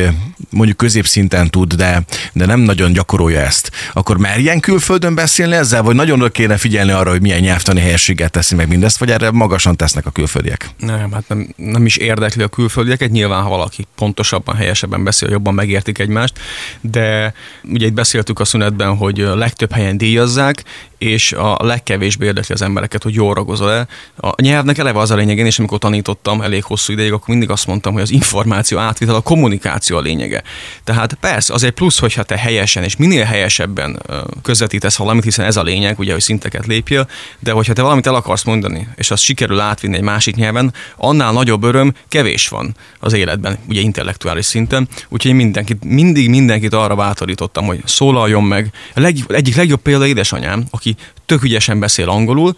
mondjuk 0.50 0.78
középszinten 0.78 1.50
tud, 1.50 1.74
de, 1.74 2.02
de 2.34 2.46
nem 2.46 2.60
nagyon 2.60 2.92
gyakorolja 2.92 3.40
ezt, 3.40 3.72
akkor 3.94 4.18
merjen 4.18 4.60
külföldön 4.60 5.16
beszélni 5.16 5.56
ezzel, 5.56 5.82
vagy 5.82 5.96
nagyon 5.96 6.20
oda 6.20 6.30
kéne 6.30 6.58
figyelni 6.58 6.92
arra, 6.92 7.10
hogy 7.10 7.22
milyen 7.22 7.40
nyelvtani 7.40 7.80
helyességgel 7.80 8.30
teszi 8.30 8.56
meg 8.56 8.68
mindezt, 8.68 8.98
vagy 8.98 9.12
erre 9.12 9.32
magasan 9.32 9.76
tesznek 9.76 10.06
a 10.06 10.10
külföldiek? 10.10 10.70
Nem, 10.78 11.12
hát 11.12 11.24
nem, 11.28 11.54
nem 11.56 11.86
is 11.86 11.96
érdekli 11.96 12.44
a 12.44 12.48
külföldieket, 12.48 13.12
nyilván 13.12 13.44
ha 13.44 13.50
valaki 13.50 13.88
pontosabban, 13.96 14.56
helyesebben 14.56 15.04
beszél, 15.04 15.30
jobban 15.30 15.54
megértik 15.54 16.00
egymást, 16.00 16.40
de 16.82 17.34
ugye 17.64 17.86
itt 17.86 17.94
beszéltük 17.94 18.40
a 18.40 18.46
szünetben, 18.46 18.96
hogy 18.96 19.18
legtöbb 19.18 19.72
helyen 19.72 19.98
díjazzák, 19.98 20.64
és 21.00 21.32
a 21.32 21.58
legkevésbé 21.62 22.26
érdekli 22.26 22.54
az 22.54 22.62
embereket, 22.62 23.04
hogy 23.04 23.14
jól 23.14 23.34
ragozol-e. 23.34 23.88
A 24.18 24.42
nyelvnek 24.42 24.78
eleve 24.78 25.00
az 25.00 25.09
a 25.12 25.16
lényeg, 25.16 25.38
én 25.38 25.46
is 25.46 25.60
amikor 25.60 25.78
tanítottam 25.78 26.42
elég 26.42 26.64
hosszú 26.64 26.94
ideig, 26.94 27.12
akkor 27.12 27.28
mindig 27.28 27.50
azt 27.50 27.68
mondtam, 27.68 27.94
hogy 27.94 28.02
az 28.02 28.12
információ 28.12 28.78
átvitel, 28.78 29.16
a 29.16 29.22
kommunikáció 29.22 29.98
a 29.98 30.02
lényege. 30.02 30.44
Tehát 30.84 31.14
persze, 31.14 31.54
az 31.54 31.64
egy 31.64 31.72
plusz, 31.72 32.00
hogyha 32.00 32.24
te 32.24 32.38
helyesen 32.38 32.84
és 32.84 32.96
minél 32.96 33.24
helyesebben 33.24 34.02
közvetítesz 34.42 34.96
valamit, 34.96 35.24
hiszen 35.24 35.46
ez 35.46 35.58
a 35.58 35.64
lényeg, 35.64 36.00
ugye, 36.00 36.12
hogy 36.12 36.22
szinteket 36.22 36.66
lépjél, 36.66 37.10
de 37.40 37.52
hogyha 37.52 37.74
te 37.74 37.82
valamit 37.82 38.08
el 38.08 38.16
akarsz 38.16 38.44
mondani, 38.44 38.88
és 38.96 39.12
azt 39.12 39.24
sikerül 39.24 39.60
átvinni 39.60 39.96
egy 39.96 40.02
másik 40.02 40.36
nyelven, 40.36 40.74
annál 40.98 41.32
nagyobb 41.32 41.64
öröm 41.64 41.94
kevés 42.08 42.48
van 42.48 42.76
az 43.00 43.14
életben, 43.14 43.58
ugye 43.68 43.82
intellektuális 43.82 44.46
szinten. 44.46 44.88
Úgyhogy 45.10 45.34
mindenkit, 45.34 45.84
mindig 45.84 46.30
mindenkit 46.30 46.74
arra 46.74 46.96
bátorítottam, 46.96 47.66
hogy 47.66 47.82
szólaljon 47.86 48.44
meg. 48.44 48.72
A 48.96 49.00
leg, 49.00 49.18
egyik 49.28 49.56
legjobb 49.56 49.82
példa 49.82 50.08
édesanyám, 50.08 50.66
aki 50.70 50.96
tök 51.26 51.44
ügyesen 51.44 51.80
beszél 51.80 52.10
angolul, 52.10 52.56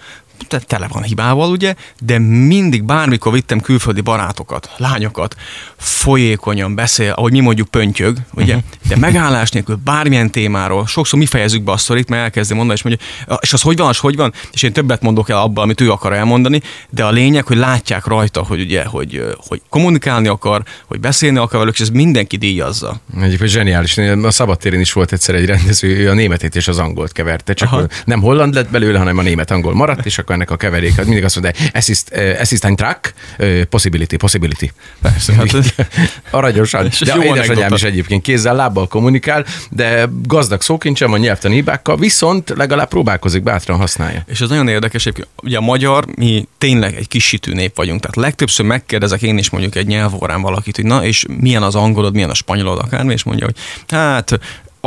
te- 0.48 0.60
tele 0.60 0.88
van 0.88 1.04
hibával, 1.04 1.50
ugye, 1.52 1.76
de 2.00 2.20
mindig 2.20 2.84
bármikor 2.84 3.34
vittem 3.34 3.60
külföldi 3.60 4.02
barátokat, 4.02 4.70
lányokat, 4.78 5.36
folyékonyan 5.78 6.76
beszél, 6.76 7.12
ahogy 7.12 7.32
mi 7.32 7.40
mondjuk 7.40 7.68
pöntyög, 7.68 8.18
ugye, 8.34 8.56
uh-huh. 8.56 8.70
de 8.88 8.96
megállás 8.96 9.50
nélkül 9.50 9.80
bármilyen 9.84 10.32
témáról, 10.32 10.88
sokszor 10.88 11.20
mi 11.20 11.26
fejezzük 11.26 11.64
be 11.64 11.72
a 11.72 11.78
sztorit, 11.78 12.10
mert 12.10 12.22
elkezdi 12.24 12.54
mondani, 12.54 12.78
és 12.78 12.84
mondja, 12.84 13.06
"Ah, 13.28 13.38
és 13.42 13.54
az 13.54 13.62
hogy 13.62 13.78
van, 13.78 13.88
az 13.88 13.98
hogy 13.98 14.16
van, 14.16 14.34
és 14.52 14.64
én 14.64 14.74
többet 14.74 15.02
mondok 15.02 15.30
el 15.30 15.38
abban, 15.38 15.64
amit 15.64 15.82
ő 15.82 15.92
akar 15.92 16.14
elmondani, 16.14 16.62
de 16.90 17.04
a 17.04 17.12
lényeg, 17.12 17.46
hogy 17.46 17.58
látják 17.58 18.06
rajta, 18.06 18.44
hogy 18.44 18.60
ugye, 18.60 18.86
hogy, 18.86 19.24
hogy 19.48 19.62
kommunikálni 19.70 20.28
akar, 20.28 20.64
hogy 20.86 21.00
beszélni 21.00 21.38
akar 21.38 21.60
velük, 21.60 21.74
és 21.74 21.80
ez 21.80 21.90
mindenki 21.90 22.38
díjazza. 22.38 23.02
Egyébként 23.22 23.50
zseniális. 23.50 23.98
A 24.24 24.32
szabadtéren 24.32 24.80
is 24.80 24.94
volt 24.94 25.12
egyszer 25.12 25.36
egy 25.36 25.46
rendező, 25.46 25.98
ő 25.98 26.10
a 26.10 26.14
németét 26.14 26.56
és 26.56 26.68
az 26.68 26.78
angolt 26.78 27.12
keverte, 27.12 27.54
csak 27.54 27.72
Aha. 27.72 27.88
nem 28.06 28.22
holland 28.22 28.54
lett 28.54 28.70
belőle, 28.70 28.98
hanem 28.98 29.18
a 29.18 29.22
német-angol 29.22 29.74
maradt, 29.74 30.06
és 30.06 30.18
akkor 30.18 30.31
ennek 30.32 30.52
a 30.52 30.56
keverék, 30.56 30.98
az 30.98 31.06
mindig 31.06 31.24
azt 31.24 31.42
mondta, 31.42 31.64
assist, 31.74 32.12
uh, 32.16 32.38
assist 32.40 32.66
ein 32.66 32.76
track, 32.76 33.14
uh, 33.40 33.62
possibility, 33.62 34.16
possibility. 34.16 34.72
Persze, 35.02 35.34
hát, 35.34 35.76
Aranyosan. 36.32 36.90
De 37.00 37.16
jó 37.16 37.22
édesanyám 37.22 37.74
is 37.74 37.84
egyébként 37.84 38.22
kézzel, 38.22 38.56
lábbal 38.56 38.88
kommunikál, 38.88 39.46
de 39.70 40.10
gazdag 40.24 40.62
szókincsem 40.62 41.10
van 41.10 41.20
nyelvtani 41.20 41.54
hibákkal, 41.54 41.98
viszont 41.98 42.54
legalább 42.56 42.88
próbálkozik, 42.88 43.44
bátran 43.44 43.78
használja. 43.78 44.24
És 44.28 44.42
ez 44.42 44.50
nagyon 44.50 44.68
érdekes, 44.68 45.04
hogy 45.04 45.28
ugye 45.44 45.58
a 45.58 45.62
magyar, 45.62 46.06
mi 46.16 46.48
tényleg 46.58 46.96
egy 46.96 47.08
kisítő 47.08 47.54
nép 47.54 47.76
vagyunk, 47.76 48.00
tehát 48.00 48.16
legtöbbször 48.16 48.66
megkérdezek 48.66 49.22
én 49.22 49.38
is 49.38 49.50
mondjuk 49.50 49.76
egy 49.76 49.88
nyelvórán 49.88 50.42
valakit, 50.42 50.76
hogy 50.76 50.86
na, 50.86 51.06
és 51.06 51.26
milyen 51.40 51.64
az 51.64 51.76
angolod, 51.76 52.14
milyen 52.14 52.30
a 52.30 52.34
spanyolod 52.34 52.80
akármi, 52.80 53.14
és 53.14 53.24
mondja, 53.24 53.46
hogy 53.46 53.56
hát 53.88 54.40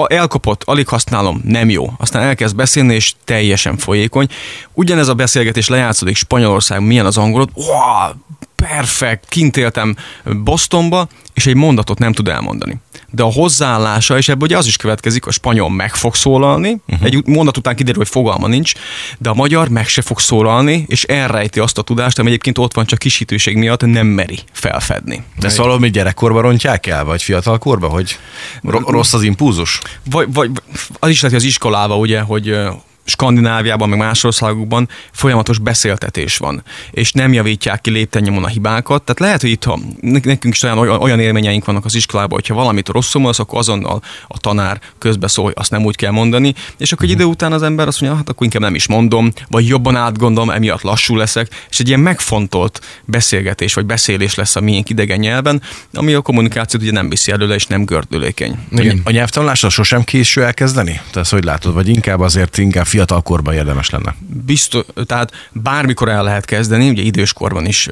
elkapott, 0.06 0.62
alig 0.64 0.88
használom, 0.88 1.40
nem 1.44 1.70
jó. 1.70 1.92
Aztán 1.98 2.22
elkezd 2.22 2.56
beszélni, 2.56 2.94
és 2.94 3.14
teljesen 3.24 3.76
folyékony. 3.76 4.28
Ugyanez 4.72 5.08
a 5.08 5.14
beszélgetés 5.14 5.68
lejátszódik 5.68 6.16
Spanyolország, 6.16 6.80
milyen 6.80 7.06
az 7.06 7.16
angolod, 7.16 7.48
wow, 7.54 8.12
perfekt, 8.56 9.28
kint 9.28 9.56
éltem 9.56 9.96
Bostonba, 10.44 11.08
és 11.34 11.46
egy 11.46 11.54
mondatot 11.54 11.98
nem 11.98 12.12
tud 12.12 12.28
elmondani. 12.28 12.76
De 13.10 13.22
a 13.22 13.32
hozzáállása, 13.32 14.16
és 14.16 14.28
ebből 14.28 14.48
ugye 14.48 14.56
az 14.56 14.66
is 14.66 14.76
következik, 14.76 15.26
a 15.26 15.30
spanyol 15.30 15.70
meg 15.70 15.94
fog 15.94 16.14
szólalni, 16.14 16.80
uh-huh. 16.86 17.06
egy 17.06 17.26
mondat 17.26 17.56
után 17.56 17.76
kiderül, 17.76 17.98
hogy 17.98 18.08
fogalma 18.08 18.46
nincs, 18.46 18.72
de 19.18 19.28
a 19.28 19.34
magyar 19.34 19.68
meg 19.68 19.88
se 19.88 20.02
fog 20.02 20.20
szólalni, 20.20 20.84
és 20.88 21.04
elrejti 21.04 21.60
azt 21.60 21.78
a 21.78 21.82
tudást, 21.82 22.18
ami 22.18 22.28
egyébként 22.28 22.58
ott 22.58 22.74
van, 22.74 22.86
csak 22.86 22.98
kisítőség 22.98 23.56
miatt 23.56 23.86
nem 23.86 24.06
meri 24.06 24.38
felfedni. 24.52 25.22
De 25.38 25.46
ezt 25.46 25.56
valami 25.56 25.90
gyerekkorban 25.90 26.42
rontják 26.42 26.86
el, 26.86 27.04
vagy 27.04 27.22
fiatalkorban, 27.22 27.90
hogy 27.90 28.18
ro- 28.62 28.88
rossz 28.88 29.12
az 29.12 29.22
impulzus? 29.22 29.80
Vagy, 30.10 30.32
vagy 30.32 30.50
az 30.98 31.08
is 31.08 31.20
lehet, 31.20 31.36
hogy 31.36 31.46
az 31.46 31.50
iskolában, 31.50 31.98
ugye, 31.98 32.20
hogy 32.20 32.58
Skandináviában, 33.04 33.88
meg 33.88 33.98
más 33.98 34.24
országokban 34.24 34.88
folyamatos 35.12 35.58
beszéltetés 35.58 36.36
van, 36.36 36.62
és 36.90 37.12
nem 37.12 37.32
javítják 37.32 37.80
ki 37.80 37.90
lépten 37.90 38.26
a 38.26 38.46
hibákat. 38.46 39.02
Tehát 39.02 39.20
lehet, 39.20 39.40
hogy 39.40 39.50
itt 39.50 39.64
ha 39.64 39.78
nekünk 40.00 40.54
is 40.54 40.62
olyan, 40.62 40.78
olyan 40.78 41.20
élményeink 41.20 41.64
vannak 41.64 41.84
az 41.84 41.94
iskolában, 41.94 42.32
hogyha 42.32 42.54
valamit 42.54 42.88
rosszul 42.88 43.20
mondasz, 43.20 43.38
akkor 43.38 43.58
azonnal 43.58 44.02
a 44.28 44.38
tanár 44.38 44.80
közbeszól, 44.98 45.44
hogy 45.44 45.54
azt 45.56 45.70
nem 45.70 45.84
úgy 45.84 45.96
kell 45.96 46.10
mondani, 46.10 46.54
és 46.78 46.92
akkor 46.92 47.04
egy 47.04 47.10
idő 47.10 47.24
után 47.24 47.52
az 47.52 47.62
ember 47.62 47.86
azt 47.86 48.00
mondja, 48.00 48.18
hát 48.18 48.28
akkor 48.28 48.44
inkább 48.44 48.62
nem 48.62 48.74
is 48.74 48.86
mondom, 48.86 49.32
vagy 49.48 49.66
jobban 49.66 49.96
átgondolom, 49.96 50.50
emiatt 50.50 50.82
lassú 50.82 51.16
leszek, 51.16 51.66
és 51.70 51.78
egy 51.78 51.88
ilyen 51.88 52.00
megfontolt 52.00 52.80
beszélgetés 53.04 53.74
vagy 53.74 53.86
beszélés 53.86 54.34
lesz 54.34 54.56
a 54.56 54.60
miénk 54.60 54.88
idegen 54.88 55.18
nyelven, 55.18 55.62
ami 55.92 56.12
a 56.12 56.20
kommunikációt 56.20 56.82
ugye 56.82 56.92
nem 56.92 57.08
viszi 57.08 57.32
előle, 57.32 57.54
és 57.54 57.66
nem 57.66 57.84
gördülékeny. 57.84 58.58
Igen. 58.70 59.00
A 59.04 59.10
nyelvtanulásra 59.10 59.68
sosem 59.68 60.04
késő 60.04 60.44
elkezdeni? 60.44 61.00
Te 61.10 61.20
ezt 61.20 61.30
hogy 61.30 61.44
látod? 61.44 61.74
Vagy 61.74 61.88
inkább 61.88 62.20
azért 62.20 62.58
inkább 62.58 62.86
fiatalkorban 62.94 63.54
érdemes 63.54 63.90
lenne? 63.90 64.14
biztos, 64.44 64.84
tehát 65.06 65.32
bármikor 65.52 66.08
el 66.08 66.22
lehet 66.22 66.44
kezdeni, 66.44 66.88
ugye 66.88 67.02
időskorban 67.02 67.66
is 67.66 67.88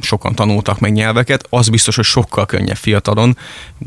sokan 0.00 0.34
tanultak 0.34 0.78
meg 0.78 0.92
nyelveket, 0.92 1.46
az 1.50 1.68
biztos, 1.68 1.96
hogy 1.96 2.04
sokkal 2.04 2.46
könnyebb 2.46 2.76
fiatalon. 2.76 3.36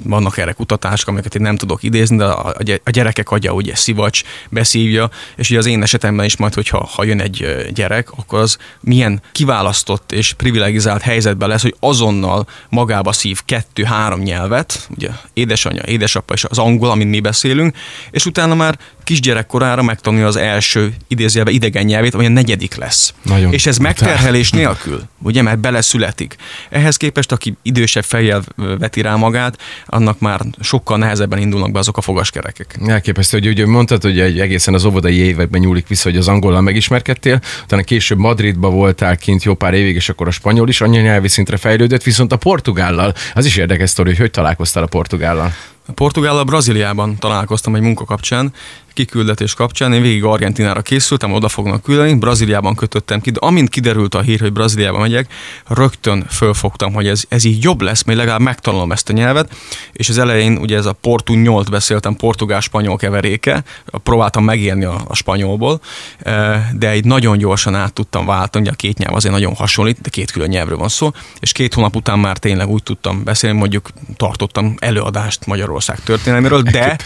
Vannak 0.04 0.38
erre 0.38 0.52
kutatások, 0.52 1.08
amiket 1.08 1.36
én 1.36 1.42
nem 1.42 1.56
tudok 1.56 1.84
idézni, 1.84 2.18
de 2.18 2.26
a, 2.26 2.54
a 2.58 2.64
gy- 2.64 2.82
a 2.84 2.90
gyerekek 2.90 3.32
agya 3.32 3.52
ugye 3.52 3.76
szivacs, 3.76 4.22
beszívja, 4.50 5.10
és 5.36 5.50
ugye 5.50 5.60
az 5.60 5.66
én 5.66 5.82
esetemben 5.82 6.26
is 6.26 6.38
majd, 6.38 6.54
hogyha 6.54 6.90
ha 6.96 7.04
jön 7.04 7.22
egy 7.22 7.68
gyerek, 7.74 8.12
akkor 8.12 8.40
az 8.40 8.58
milyen 8.80 9.22
kiválasztott 9.32 10.12
és 10.12 10.34
privilegizált 10.34 11.02
helyzetben 11.02 11.50
lesz, 11.50 11.62
hogy 11.62 11.76
azonnal 11.80 12.48
magába 12.70 13.12
szív 13.12 13.42
kettő-három 13.46 14.20
nyelvet, 14.20 14.88
ugye 14.96 15.10
édesanyja, 15.34 15.84
édesapa 15.86 16.34
és 16.34 16.44
az 16.44 16.58
angol, 16.58 16.90
amit 16.90 17.10
mi 17.10 17.20
beszélünk, 17.20 17.76
és 18.12 18.26
utána 18.26 18.56
már 18.56 18.78
kisgyerekkorára 19.04 19.82
megtanulja 19.82 20.28
az 20.28 20.36
első 20.36 20.59
idézőjelben 21.08 21.54
idegen 21.54 21.86
nyelvét, 21.86 22.14
ami 22.14 22.26
a 22.26 22.30
negyedik 22.30 22.76
lesz. 22.76 23.14
Nagyon 23.22 23.54
és 23.54 23.66
ez 23.66 23.78
megterhelés 23.78 24.52
nélkül, 24.60 25.02
ugye, 25.22 25.42
mert 25.42 25.60
beleszületik. 25.60 26.36
Ehhez 26.70 26.98
képest, 26.98 27.32
aki 27.32 27.58
idősebb 27.62 28.04
fejjel 28.04 28.44
veti 28.56 29.02
rá 29.02 29.16
magát, 29.16 29.58
annak 29.86 30.20
már 30.20 30.42
sokkal 30.62 30.98
nehezebben 30.98 31.40
indulnak 31.40 31.72
be 31.72 31.80
azok 31.80 31.98
a 31.98 32.02
fogaskerekek. 32.02 32.78
Elképesztő, 32.88 33.38
hogy 33.38 33.48
ugye 33.48 33.66
mondtad, 33.66 34.02
hogy 34.02 34.20
egy 34.20 34.40
egészen 34.40 34.74
az 34.74 34.86
óvodai 34.86 35.16
években 35.16 35.62
nyúlik 35.62 35.88
vissza, 35.88 36.10
hogy 36.10 36.18
az 36.18 36.28
angollal 36.28 36.62
megismerkedtél, 36.62 37.42
utána 37.64 37.82
később 37.82 38.18
Madridba 38.18 38.70
voltál 38.70 39.18
kint 39.18 39.44
jó 39.44 39.54
pár 39.54 39.74
évig, 39.74 39.96
és 39.96 40.10
akkor 40.10 40.28
a 40.28 40.32
spanyol 40.32 40.70
is 40.70 40.82
anyanyelvi 40.82 41.28
szintre 41.28 41.58
fejlődött, 41.58 42.04
viszont 42.04 42.32
a 42.32 42.38
portugállal, 42.38 43.14
az 43.34 43.46
is 43.46 43.58
érdekes 43.58 43.90
sztori, 43.90 44.10
hogy 44.10 44.30
hogy 44.30 44.42
találkoztál 44.42 44.84
a 44.84 44.88
portugállal. 44.88 45.54
A 45.88 45.92
Portugállal 45.92 46.44
Brazíliában 46.44 47.18
találkoztam 47.18 47.76
egy 47.76 47.82
munka 47.82 48.06
kapcsán, 48.06 48.54
kiküldetés 48.94 49.54
kapcsán. 49.54 49.94
Én 49.94 50.02
végig 50.02 50.24
Argentinára 50.24 50.82
készültem, 50.82 51.34
oda 51.34 51.48
fognak 51.48 51.84
küldeni, 51.84 52.14
Brazíliában 52.14 52.76
kötöttem 52.76 53.22
ki, 53.22 53.32
de 53.32 53.40
amint 53.40 53.70
kiderült 53.70 54.16
a 54.16 54.22
hír, 54.22 54.40
hogy 54.40 54.54
Brazíliába 54.54 55.00
megyek, 55.00 55.32
rögtön 55.68 56.26
fölfogtam, 56.30 56.94
hogy 56.94 57.08
ez, 57.08 57.24
ez 57.30 57.44
így 57.44 57.64
jobb 57.64 57.82
lesz, 57.82 58.04
még 58.04 58.16
legalább 58.16 58.42
megtanulom 58.42 58.92
ezt 58.92 59.10
a 59.10 59.14
nyelvet, 59.14 59.56
és 59.92 60.10
az 60.10 60.18
elején 60.18 60.58
ugye 60.58 60.78
ez 60.78 60.86
a 60.86 60.94
portu 60.94 61.34
8 61.34 61.70
beszéltem, 61.70 62.16
portugál-spanyol 62.16 62.98
keveréke, 62.98 63.64
próbáltam 64.04 64.44
megélni 64.44 64.84
a, 64.84 65.02
a 65.08 65.16
spanyolból, 65.16 65.82
eh, 66.20 66.68
de 66.74 66.90
egy 66.90 67.06
nagyon 67.06 67.38
gyorsan 67.38 67.76
át 67.76 67.94
tudtam 67.94 68.26
váltani, 68.26 68.64
ugye 68.64 68.74
a 68.74 68.76
két 68.76 68.98
nyelv 68.98 69.16
azért 69.16 69.34
nagyon 69.34 69.54
hasonlít, 69.56 70.02
de 70.02 70.10
két 70.10 70.32
külön 70.32 70.50
nyelvről 70.50 70.78
van 70.78 70.90
szó, 70.90 71.12
és 71.40 71.52
két 71.52 71.74
hónap 71.74 71.96
után 71.96 72.20
már 72.20 72.38
tényleg 72.38 72.68
úgy 72.68 72.84
tudtam 72.84 73.24
beszélni, 73.24 73.58
mondjuk 73.58 73.90
tartottam 74.18 74.76
előadást 74.80 75.46
Magyarország 75.46 76.00
történelméről, 76.00 76.62
de, 76.62 76.98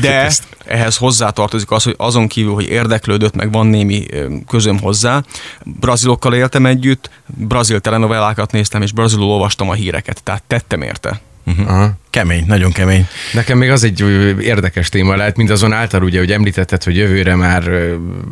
de 0.00 0.32
ehhez 0.70 0.96
hozzátartozik 0.96 1.70
az, 1.70 1.82
hogy 1.82 1.94
azon 1.98 2.28
kívül, 2.28 2.54
hogy 2.54 2.68
érdeklődött, 2.68 3.34
meg 3.34 3.52
van 3.52 3.66
némi 3.66 4.06
közöm 4.48 4.78
hozzá, 4.78 5.22
brazilokkal 5.64 6.34
éltem 6.34 6.66
együtt, 6.66 7.10
brazil 7.26 7.80
telenovellákat 7.80 8.52
néztem, 8.52 8.82
és 8.82 8.92
brazilul 8.92 9.28
olvastam 9.28 9.68
a 9.68 9.74
híreket, 9.74 10.22
tehát 10.22 10.42
tettem 10.46 10.82
érte. 10.82 11.20
Aha. 11.66 11.92
Kemény, 12.10 12.44
nagyon 12.46 12.72
kemény. 12.72 13.06
Nekem 13.32 13.58
még 13.58 13.70
az 13.70 13.84
egy 13.84 14.00
érdekes 14.40 14.88
téma 14.88 15.16
lehet, 15.16 15.36
mindazonáltal 15.36 16.02
ugye, 16.02 16.18
hogy 16.18 16.32
említetted, 16.32 16.82
hogy 16.82 16.96
jövőre 16.96 17.34
már 17.34 17.70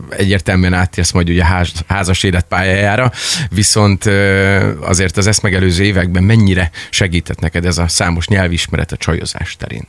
egyértelműen 0.08 0.74
áttérsz 0.74 1.12
majd 1.12 1.28
ugye 1.28 1.44
ház, 1.44 1.72
házas 1.86 2.22
élet 2.22 2.46
pályájára, 2.48 3.12
viszont 3.50 4.04
azért 4.80 5.16
az 5.16 5.26
ezt 5.26 5.42
megelőző 5.42 5.84
években 5.84 6.22
mennyire 6.22 6.70
segített 6.90 7.40
neked 7.40 7.64
ez 7.64 7.78
a 7.78 7.88
számos 7.88 8.28
nyelvismeret 8.28 8.92
a 8.92 8.96
csajozás 8.96 9.56
terén? 9.56 9.86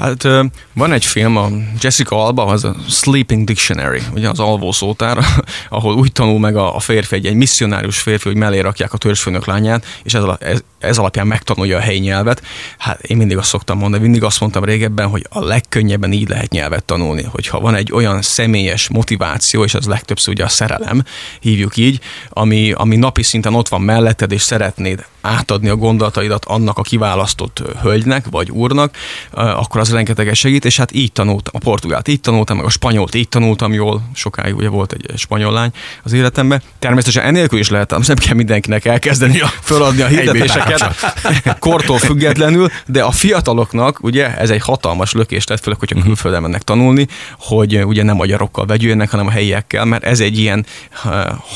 Hát 0.00 0.28
van 0.72 0.92
egy 0.92 1.04
film, 1.04 1.36
a 1.36 1.48
Jessica 1.80 2.24
Alba, 2.24 2.44
az 2.44 2.64
a 2.64 2.74
Sleeping 2.88 3.44
Dictionary, 3.44 4.00
ugye 4.14 4.28
az 4.28 4.38
alvó 4.38 4.72
szótár, 4.72 5.18
ahol 5.68 5.94
úgy 5.94 6.12
tanul 6.12 6.38
meg 6.38 6.56
a, 6.56 6.78
férfi, 6.78 7.14
egy, 7.14 7.26
egy 7.26 7.34
misszionárius 7.34 7.98
férfi, 7.98 8.28
hogy 8.28 8.36
mellé 8.36 8.58
rakják 8.58 8.92
a 8.92 8.98
törzsfőnök 8.98 9.44
lányát, 9.44 9.84
és 10.02 10.14
ez, 10.14 10.22
ez, 10.38 10.62
ez 10.78 10.98
alapján 10.98 11.26
megtanulja 11.26 11.76
a 11.76 11.80
helyi 11.80 11.98
nyelvet. 11.98 12.42
Hát 12.78 13.02
én 13.02 13.16
mindig 13.16 13.36
azt 13.36 13.48
szoktam 13.48 13.78
mondani, 13.78 14.02
mindig 14.02 14.22
azt 14.22 14.40
mondtam 14.40 14.64
régebben, 14.64 15.08
hogy 15.08 15.26
a 15.28 15.44
legkönnyebben 15.44 16.12
így 16.12 16.28
lehet 16.28 16.50
nyelvet 16.50 16.84
tanulni, 16.84 17.22
hogyha 17.22 17.60
van 17.60 17.74
egy 17.74 17.92
olyan 17.92 18.22
személyes 18.22 18.88
motiváció, 18.88 19.64
és 19.64 19.74
az 19.74 19.86
legtöbbször 19.86 20.34
ugye 20.34 20.44
a 20.44 20.48
szerelem, 20.48 21.04
hívjuk 21.40 21.76
így, 21.76 22.00
ami, 22.28 22.72
ami 22.72 22.96
napi 22.96 23.22
szinten 23.22 23.54
ott 23.54 23.68
van 23.68 23.80
melletted, 23.80 24.32
és 24.32 24.42
szeretnéd 24.42 25.04
átadni 25.20 25.68
a 25.68 25.76
gondolataidat 25.76 26.44
annak 26.44 26.78
a 26.78 26.82
kiválasztott 26.82 27.62
hölgynek 27.82 28.24
vagy 28.30 28.50
úrnak, 28.50 28.96
akkor 29.32 29.80
az 29.80 29.89
rengeteget 29.90 30.34
segít, 30.34 30.64
és 30.64 30.76
hát 30.76 30.92
így 30.92 31.12
tanultam 31.12 31.52
a 31.56 31.58
portugált, 31.58 32.08
így 32.08 32.20
tanultam, 32.20 32.56
meg 32.56 32.66
a 32.66 32.70
spanyolt, 32.70 33.14
így 33.14 33.28
tanultam 33.28 33.72
jól, 33.72 34.02
sokáig 34.14 34.56
ugye 34.56 34.68
volt 34.68 34.92
egy 34.92 35.10
spanyol 35.16 35.52
lány 35.52 35.70
az 36.02 36.12
életemben. 36.12 36.62
Természetesen 36.78 37.24
enélkül 37.24 37.58
is 37.58 37.68
lehet, 37.68 37.96
most 37.96 38.08
nem 38.08 38.16
kell 38.16 38.34
mindenkinek 38.34 38.84
elkezdeni 38.84 39.40
a, 39.40 39.52
föladni 39.62 40.02
a 40.02 40.06
hirdetéseket, 40.06 40.94
kortól 41.58 41.98
függetlenül, 41.98 42.70
de 42.86 43.02
a 43.02 43.10
fiataloknak 43.10 44.02
ugye 44.02 44.36
ez 44.36 44.50
egy 44.50 44.62
hatalmas 44.62 45.12
lökés 45.12 45.46
lett, 45.46 45.62
főleg, 45.62 45.78
hogyha 45.78 46.02
külföldön 46.02 46.42
mennek 46.42 46.62
tanulni, 46.62 47.06
hogy 47.38 47.84
ugye 47.84 48.02
nem 48.02 48.16
magyarokkal 48.16 48.66
vegyüljenek, 48.66 49.10
hanem 49.10 49.26
a 49.26 49.30
helyiekkel, 49.30 49.84
mert 49.84 50.04
ez 50.04 50.20
egy 50.20 50.38
ilyen 50.38 50.66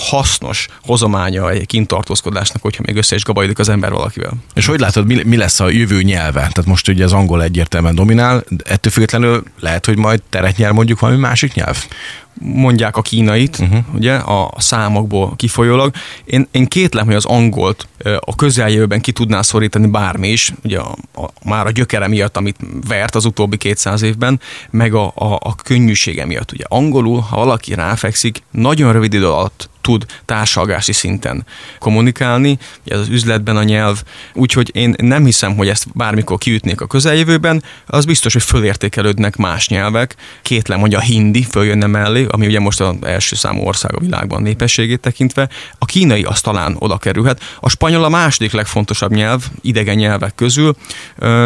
hasznos 0.09 0.69
hozománya 0.83 1.51
egy 1.51 1.67
kintartózkodásnak, 1.67 2.63
hogyha 2.63 2.83
még 2.87 2.97
össze 2.97 3.15
is 3.15 3.25
gabajdik 3.25 3.59
az 3.59 3.69
ember 3.69 3.91
valakivel. 3.91 4.33
És 4.55 4.67
hogy 4.67 4.81
látod, 4.81 5.07
mi, 5.07 5.23
mi 5.25 5.37
lesz 5.37 5.61
a 5.61 5.69
jövő 5.71 6.03
nyelve? 6.03 6.41
Tehát 6.41 6.67
most 6.67 6.89
ugye 6.89 7.05
az 7.05 7.13
angol 7.13 7.43
egyértelműen 7.43 7.95
dominál, 7.95 8.24
de 8.49 8.65
ettől 8.65 8.93
függetlenül 8.93 9.43
lehet, 9.61 9.87
hogy 9.87 9.97
majd 9.97 10.23
teret 10.29 10.57
nyer 10.57 10.73
mondjuk 10.73 11.01
valami 11.01 11.19
másik 11.19 11.55
nyelv? 11.55 11.87
mondják 12.41 12.97
a 12.97 13.03
kínait, 13.03 13.59
uh-huh. 13.59 13.79
ugye, 13.95 14.15
a 14.15 14.53
számokból 14.57 15.37
kifolyólag. 15.37 15.95
Én, 16.25 16.49
én 16.51 16.67
kétlem, 16.67 17.05
hogy 17.05 17.15
az 17.15 17.25
angolt 17.25 17.89
a 18.21 18.35
közeljövőben 18.35 19.01
ki 19.01 19.13
tudná 19.13 19.43
szorítani 19.43 19.87
bármi 19.87 20.29
is, 20.29 20.53
ugye 20.65 20.79
a, 20.79 20.97
a, 21.15 21.31
már 21.45 21.67
a 21.67 21.71
gyökere 21.71 22.09
miatt, 22.09 22.37
amit 22.37 22.57
vert 22.89 23.15
az 23.15 23.25
utóbbi 23.25 23.57
200 23.57 24.03
évben, 24.03 24.41
meg 24.71 24.95
a, 24.95 25.13
a, 25.15 25.35
a 25.35 25.55
könnyűsége 25.55 26.27
miatt. 26.27 26.53
Ugye 26.53 26.65
angolul, 26.69 27.21
ha 27.21 27.37
valaki 27.37 27.75
ráfekszik, 27.75 28.43
nagyon 28.51 28.93
rövid 28.93 29.13
idő 29.13 29.29
alatt 29.29 29.69
tud 29.85 30.07
társalgási 30.25 30.93
szinten 30.93 31.45
kommunikálni, 31.79 32.59
ez 32.85 32.99
az 32.99 33.09
üzletben 33.09 33.57
a 33.57 33.63
nyelv, 33.63 34.03
úgyhogy 34.35 34.71
én 34.73 34.95
nem 34.97 35.25
hiszem, 35.25 35.57
hogy 35.57 35.69
ezt 35.69 35.87
bármikor 35.95 36.39
kiütnék 36.39 36.81
a 36.81 36.87
közeljövőben, 36.87 37.63
az 37.87 38.05
biztos, 38.05 38.33
hogy 38.33 38.43
fölértékelődnek 38.43 39.37
más 39.37 39.69
nyelvek, 39.69 40.17
kétlem, 40.43 40.81
hogy 40.81 40.95
a 40.95 41.01
hindi 41.01 41.43
följönne 41.43 41.87
mellé, 41.87 42.27
ami 42.29 42.47
ugye 42.47 42.61
most 42.61 42.81
az 42.81 42.95
első 43.03 43.37
számú 43.37 43.63
ország 43.63 43.95
a 43.95 44.01
világban 44.01 44.43
népességét 44.43 45.01
tekintve, 45.01 45.49
a 45.79 45.85
kínai 45.85 46.23
az 46.23 46.41
talán 46.41 46.77
oda 46.79 46.97
kerülhet, 46.97 47.41
a 47.61 47.69
spanyol 47.69 48.05
a 48.05 48.09
második 48.09 48.53
legfontosabb 48.53 49.13
nyelv, 49.13 49.45
idegen 49.61 49.97
nyelvek 49.97 50.35
közül, 50.35 50.77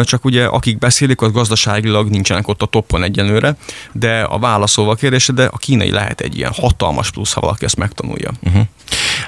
csak 0.03 0.25
ugye 0.25 0.45
akik 0.45 0.77
beszélik, 0.77 1.21
az 1.21 1.31
gazdaságilag 1.31 2.09
nincsenek 2.09 2.47
ott 2.47 2.61
a 2.61 2.65
toppon 2.65 3.03
egyenlőre, 3.03 3.55
de 3.91 4.21
a 4.21 4.39
válaszolva 4.39 4.91
a 4.91 4.95
kérdésre, 4.95 5.33
de 5.33 5.45
a 5.45 5.57
kínai 5.57 5.91
lehet 5.91 6.21
egy 6.21 6.37
ilyen 6.37 6.51
hatalmas 6.53 7.11
plusz, 7.11 7.33
ha 7.33 7.41
valaki 7.41 7.65
ezt 7.65 7.77
megtanulja. 7.77 8.28
Francia. 8.29 8.49
Uh-huh. 8.51 8.67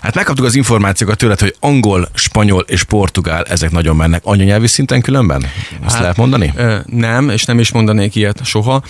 Hát 0.01 0.15
megkaptuk 0.15 0.45
az 0.45 0.55
információkat 0.55 1.17
tőled, 1.17 1.39
hogy 1.39 1.55
angol, 1.59 2.09
spanyol 2.13 2.61
és 2.67 2.83
portugál, 2.83 3.43
ezek 3.43 3.71
nagyon 3.71 3.95
mennek. 3.95 4.21
Anyanyelvi 4.23 4.67
szinten 4.67 5.01
különben? 5.01 5.43
Ezt 5.85 5.93
hát, 5.93 6.01
lehet 6.01 6.17
mondani? 6.17 6.53
Ö, 6.55 6.77
nem, 6.85 7.29
és 7.29 7.45
nem 7.45 7.59
is 7.59 7.71
mondanék 7.71 8.15
ilyet 8.15 8.45
soha 8.45 8.83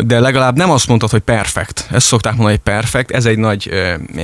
de 0.00 0.20
legalább 0.20 0.56
nem 0.56 0.70
azt 0.70 0.88
mondtad, 0.88 1.10
hogy 1.10 1.20
perfekt. 1.20 1.86
Ezt 1.90 2.06
szokták 2.06 2.32
mondani, 2.32 2.54
hogy 2.54 2.74
perfekt. 2.74 3.10
Ez 3.10 3.24
egy 3.24 3.38
nagy 3.38 3.70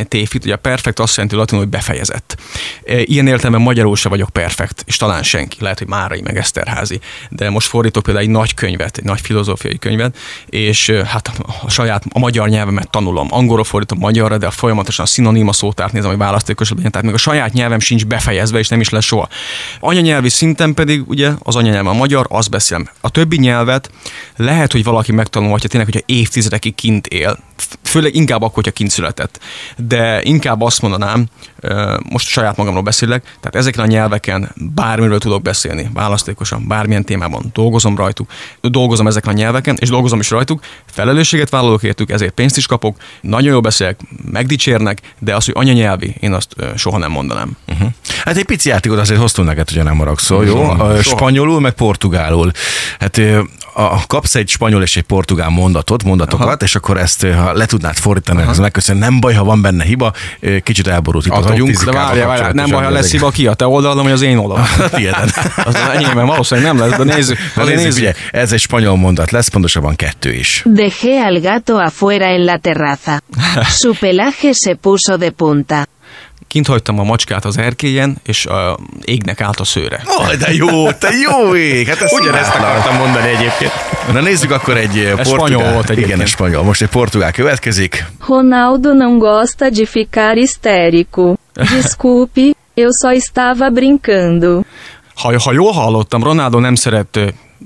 tévhit. 0.08 0.44
Ugye 0.44 0.54
a 0.54 0.56
perfekt 0.56 0.98
azt 0.98 1.16
jelenti 1.16 1.36
latinul, 1.36 1.62
hogy 1.62 1.72
befejezett. 1.72 2.36
Ilyen 2.84 3.26
értelemben 3.26 3.60
magyarul 3.60 3.96
se 3.96 4.08
vagyok 4.08 4.28
perfekt, 4.28 4.82
és 4.86 4.96
talán 4.96 5.22
senki. 5.22 5.56
Lehet, 5.60 5.78
hogy 5.78 5.88
Márai 5.88 6.20
meg 6.20 6.36
Eszterházi. 6.36 7.00
De 7.28 7.50
most 7.50 7.68
fordítok 7.68 8.02
például 8.02 8.24
egy 8.26 8.32
nagy 8.32 8.54
könyvet, 8.54 8.96
egy 8.96 9.04
nagy 9.04 9.20
filozófiai 9.20 9.78
könyvet, 9.78 10.16
és 10.46 10.90
hát 10.90 11.30
a 11.66 11.70
saját 11.70 12.04
a 12.08 12.18
magyar 12.18 12.48
nyelvemet 12.48 12.90
tanulom. 12.90 13.28
Angolra 13.30 13.64
fordítom 13.64 13.98
magyarra, 13.98 14.38
de 14.38 14.46
a 14.46 14.50
folyamatosan 14.50 15.04
a 15.04 15.08
szinonima 15.08 15.52
szótárt 15.52 15.92
nézem, 15.92 16.08
hogy 16.08 16.18
választékos 16.18 16.70
legyen. 16.70 16.90
Tehát 16.90 17.06
még 17.06 17.14
a 17.14 17.18
saját 17.18 17.52
nyelvem 17.52 17.80
sincs 17.80 18.06
befejezve, 18.06 18.58
és 18.58 18.68
nem 18.68 18.80
is 18.80 18.88
lesz 18.88 19.04
soha. 19.04 19.28
Anyanyelvi 19.80 20.28
szinten 20.28 20.74
pedig 20.74 21.08
ugye 21.08 21.30
az 21.42 21.56
anyanyelvem 21.56 21.92
a 21.92 21.98
magyar, 21.98 22.26
azt 22.28 22.50
beszélem. 22.50 22.88
A 23.00 23.10
többi 23.10 23.38
nyelvet 23.38 23.90
lehet, 24.36 24.72
hogy 24.72 24.84
valaki 24.84 25.12
meg 25.12 25.26
megtanulhatja 25.28 25.68
tényleg, 25.68 25.88
hogyha 25.92 26.06
évtizedekig 26.06 26.74
kint 26.74 27.06
él. 27.06 27.38
Főleg 27.82 28.14
inkább 28.14 28.42
akkor, 28.42 28.54
hogyha 28.54 28.70
kint 28.70 28.90
született. 28.90 29.40
De 29.76 30.22
inkább 30.22 30.62
azt 30.62 30.82
mondanám, 30.82 31.26
most 32.08 32.28
saját 32.28 32.56
magamról 32.56 32.82
beszélek, 32.82 33.22
tehát 33.22 33.54
ezeken 33.54 33.84
a 33.84 33.86
nyelveken 33.86 34.52
bármiről 34.74 35.18
tudok 35.18 35.42
beszélni, 35.42 35.90
választékosan, 35.94 36.66
bármilyen 36.68 37.04
témában 37.04 37.50
dolgozom 37.52 37.96
rajtuk, 37.96 38.30
dolgozom 38.60 39.06
ezeken 39.06 39.32
a 39.32 39.36
nyelveken, 39.36 39.76
és 39.78 39.88
dolgozom 39.88 40.20
is 40.20 40.30
rajtuk, 40.30 40.62
felelősséget 40.86 41.50
vállalok 41.50 41.82
értük, 41.82 42.10
ezért 42.10 42.34
pénzt 42.34 42.56
is 42.56 42.66
kapok, 42.66 42.96
nagyon 43.20 43.52
jól 43.52 43.60
beszélek, 43.60 44.00
megdicsérnek, 44.30 45.00
de 45.18 45.34
az, 45.34 45.44
hogy 45.44 45.54
anyanyelvi, 45.56 46.14
én 46.20 46.32
azt 46.32 46.56
soha 46.76 46.98
nem 46.98 47.10
mondanám. 47.10 47.56
Uh-huh. 47.68 47.88
Hát 48.24 48.36
egy 48.36 48.44
pici 48.44 48.68
játékot 48.68 48.98
azért 48.98 49.20
hoztunk 49.20 49.48
neked, 49.48 49.68
hogyha 49.68 49.84
nem 49.84 49.96
maragszol, 49.96 50.46
jó? 50.46 50.64
Soha. 50.64 51.02
Spanyolul, 51.02 51.60
meg 51.60 51.72
portugálul. 51.72 52.50
Hát 52.98 53.20
a, 53.74 54.06
kapsz 54.06 54.34
egy 54.34 54.48
spanyol 54.48 54.82
és 54.82 54.96
egy 54.96 55.02
portugál 55.02 55.48
mondatot, 55.48 56.04
mondatokat, 56.04 56.46
Aha. 56.46 56.56
és 56.64 56.74
akkor 56.74 56.96
ezt, 56.96 57.26
ha 57.26 57.47
le 57.52 57.66
tudnád 57.66 57.96
fordítani, 57.96 58.42
az 58.42 58.58
megköszönöm, 58.58 59.00
nem 59.00 59.20
baj, 59.20 59.34
ha 59.34 59.44
van 59.44 59.62
benne 59.62 59.84
hiba, 59.84 60.12
kicsit 60.62 60.86
elborult 60.86 61.26
itt 61.26 61.32
vagyunk. 61.32 61.84
De 61.84 61.92
várja, 61.92 62.26
várja, 62.26 62.52
nem 62.52 62.70
baj, 62.70 62.84
ha 62.84 62.90
lesz 62.90 63.10
hiba 63.10 63.30
ki 63.30 63.46
a 63.46 63.54
te 63.54 63.66
oldalon, 63.66 64.02
vagy 64.02 64.12
az 64.12 64.22
én 64.22 64.36
oldalam. 64.36 64.64
Tiéden. 64.94 65.30
az 65.64 65.74
enyémben 65.74 66.26
valószínűleg 66.26 66.74
nem 66.74 66.88
lesz, 66.88 66.98
de 66.98 67.04
nézzük. 67.14 67.38
Na, 67.54 67.64
nézzük, 67.64 67.82
nézzük. 67.82 68.02
Ugye, 68.02 68.14
ez 68.30 68.52
egy 68.52 68.60
spanyol 68.60 68.96
mondat 68.96 69.30
lesz, 69.30 69.48
pontosabban 69.48 69.96
kettő 69.96 70.32
is. 70.32 70.62
Dejé 70.64 71.18
al 71.18 71.40
gato 71.40 71.76
afuera 71.76 72.24
en 72.24 72.44
la 72.44 72.58
terraza. 72.58 73.20
Su 73.80 73.92
pelaje 74.00 74.52
se 74.52 74.74
puso 74.74 75.16
de 75.16 75.30
punta 75.30 75.86
kint 76.48 76.66
hagytam 76.66 76.98
a 76.98 77.02
macskát 77.02 77.44
az 77.44 77.58
erkélyen, 77.58 78.16
és 78.24 78.46
a 78.46 78.78
égnek 79.04 79.40
állt 79.40 79.60
a 79.60 79.64
szőre. 79.64 80.02
Oh, 80.06 80.34
de 80.34 80.52
jó, 80.52 80.90
te 80.90 81.08
jó 81.28 81.56
ég! 81.56 81.86
Hát 81.88 82.00
ezt 82.00 82.12
Ugyanezt 82.20 82.54
akartam 82.54 82.96
mondani 82.96 83.28
egyébként. 83.28 83.72
Na 84.12 84.20
nézzük 84.20 84.50
akkor 84.50 84.76
egy 84.76 84.98
ez 84.98 85.14
portugál. 85.14 85.38
spanyol 85.38 85.72
volt 85.72 85.90
egyébként. 85.90 86.14
Igen, 86.14 86.26
spanyol. 86.26 86.62
Most 86.62 86.82
egy 86.82 86.88
portugál 86.88 87.32
következik. 87.32 88.04
Ronaldo 88.26 88.92
não 88.92 89.18
gosta 89.18 89.68
de 89.70 89.86
ficar 89.86 90.34
histérico. 90.34 91.34
Desculpe, 91.52 92.40
eu 92.74 92.90
só 93.02 93.10
estava 93.12 93.70
brincando. 93.70 94.60
Ha, 95.14 95.40
ha 95.44 95.52
jól 95.52 95.72
hallottam, 95.72 96.22
Ronaldo 96.22 96.58
nem 96.58 96.74
szeret 96.74 97.18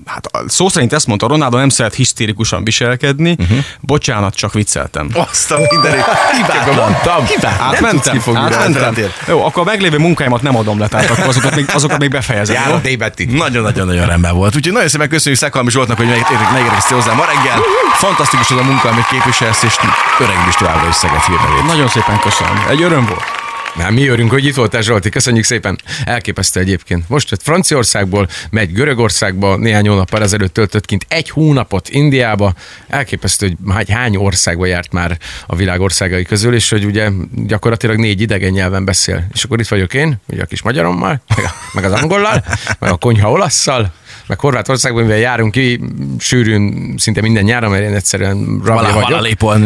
hát 0.07 0.31
szó 0.47 0.69
szerint 0.69 0.93
ezt 0.93 1.07
mondta, 1.07 1.27
Ronaldo 1.27 1.57
nem 1.57 1.69
szeret 1.69 1.95
hisztérikusan 1.95 2.65
viselkedni, 2.65 3.37
uh-huh. 3.39 3.59
bocsánat, 3.81 4.35
csak 4.35 4.53
vicceltem. 4.53 5.09
Azt 5.15 5.51
a 5.51 5.59
mindenit, 5.71 6.05
hibátlan, 6.37 6.75
mondtam, 6.75 7.25
átmentem, 7.59 8.37
átmentem. 8.37 8.95
Jó, 9.29 9.45
akkor 9.45 9.63
a 9.63 9.65
meglévő 9.65 9.99
munkáimat 9.99 10.43
nem 10.43 10.57
adom 10.57 10.79
le, 10.79 10.89
tehát 10.89 11.11
akkor 11.11 11.27
azokat 11.27 11.55
még, 11.55 11.71
azokat 11.75 11.99
még 11.99 12.11
befejezem. 12.11 12.55
Jár 12.55 12.71
Nagyon-nagyon-nagyon 13.31 14.07
rendben 14.07 14.35
volt. 14.35 14.57
Úgyhogy 14.57 14.73
nagyon 14.73 14.89
szépen 14.89 15.09
köszönjük 15.09 15.41
Szekhalmi 15.41 15.71
Zsoltnak, 15.71 15.97
hogy 15.97 16.07
megérkeztél 16.53 16.97
hozzá 16.97 17.13
ma 17.13 17.25
reggel. 17.25 17.59
Fantasztikus 17.93 18.51
az 18.51 18.59
a 18.59 18.63
munka, 18.63 18.89
amit 18.89 19.07
képviselsz, 19.07 19.63
és 19.63 19.77
öreg 20.19 20.37
is 20.49 20.55
továbbra 20.55 20.89
is 20.89 20.95
Szeged 20.95 21.23
hírnevét. 21.23 21.67
Nagyon 21.67 21.89
szépen 21.89 22.19
köszönöm. 22.19 22.65
Egy 22.69 22.83
öröm 22.83 23.07
volt. 23.07 23.42
Na, 23.77 23.91
mi 23.91 24.09
örünk, 24.09 24.31
hogy 24.31 24.45
itt 24.45 24.55
voltál, 24.55 24.83
Zsolti. 24.83 25.09
Köszönjük 25.09 25.45
szépen. 25.45 25.79
Elképesztő 26.05 26.61
egyébként. 26.61 27.09
Most 27.09 27.31
jött 27.31 27.43
Franciaországból, 27.43 28.29
megy 28.51 28.73
Görögországba, 28.73 29.57
néhány 29.57 29.89
hónappal 29.89 30.23
ezelőtt 30.23 30.53
töltött 30.53 30.85
kint 30.85 31.07
egy 31.09 31.31
hónapot 31.31 31.89
Indiába. 31.89 32.55
Elképesztő, 32.89 33.57
hogy 33.67 33.91
hány 33.91 34.17
országba 34.17 34.67
járt 34.67 34.93
már 34.93 35.19
a 35.47 35.57
világ 35.57 35.81
országai 35.81 36.25
közül, 36.25 36.55
és 36.55 36.69
hogy 36.71 36.85
ugye 36.85 37.11
gyakorlatilag 37.35 37.99
négy 37.99 38.21
idegen 38.21 38.51
nyelven 38.51 38.85
beszél. 38.85 39.27
És 39.33 39.45
akkor 39.45 39.61
itt 39.61 39.69
vagyok 39.69 39.95
én, 39.95 40.21
ugye 40.27 40.43
a 40.43 40.47
kis 40.47 40.63
magyarommal, 40.63 41.23
meg 41.73 41.85
az 41.85 41.93
angollal, 41.93 42.45
meg 42.79 42.91
a 42.91 42.97
konyha 42.97 43.31
olaszszal, 43.31 43.93
meg 44.27 44.41
Horvátországban, 44.41 45.03
mivel 45.03 45.19
járunk 45.19 45.53
ki 45.53 45.81
sűrűn 46.19 46.95
szinte 46.99 47.21
minden 47.21 47.45
nyáron, 47.45 47.71
mert 47.71 47.83
én 47.83 47.95
egyszerűen 47.95 48.61
rabja 48.65 48.93
vagyok. 48.93 49.09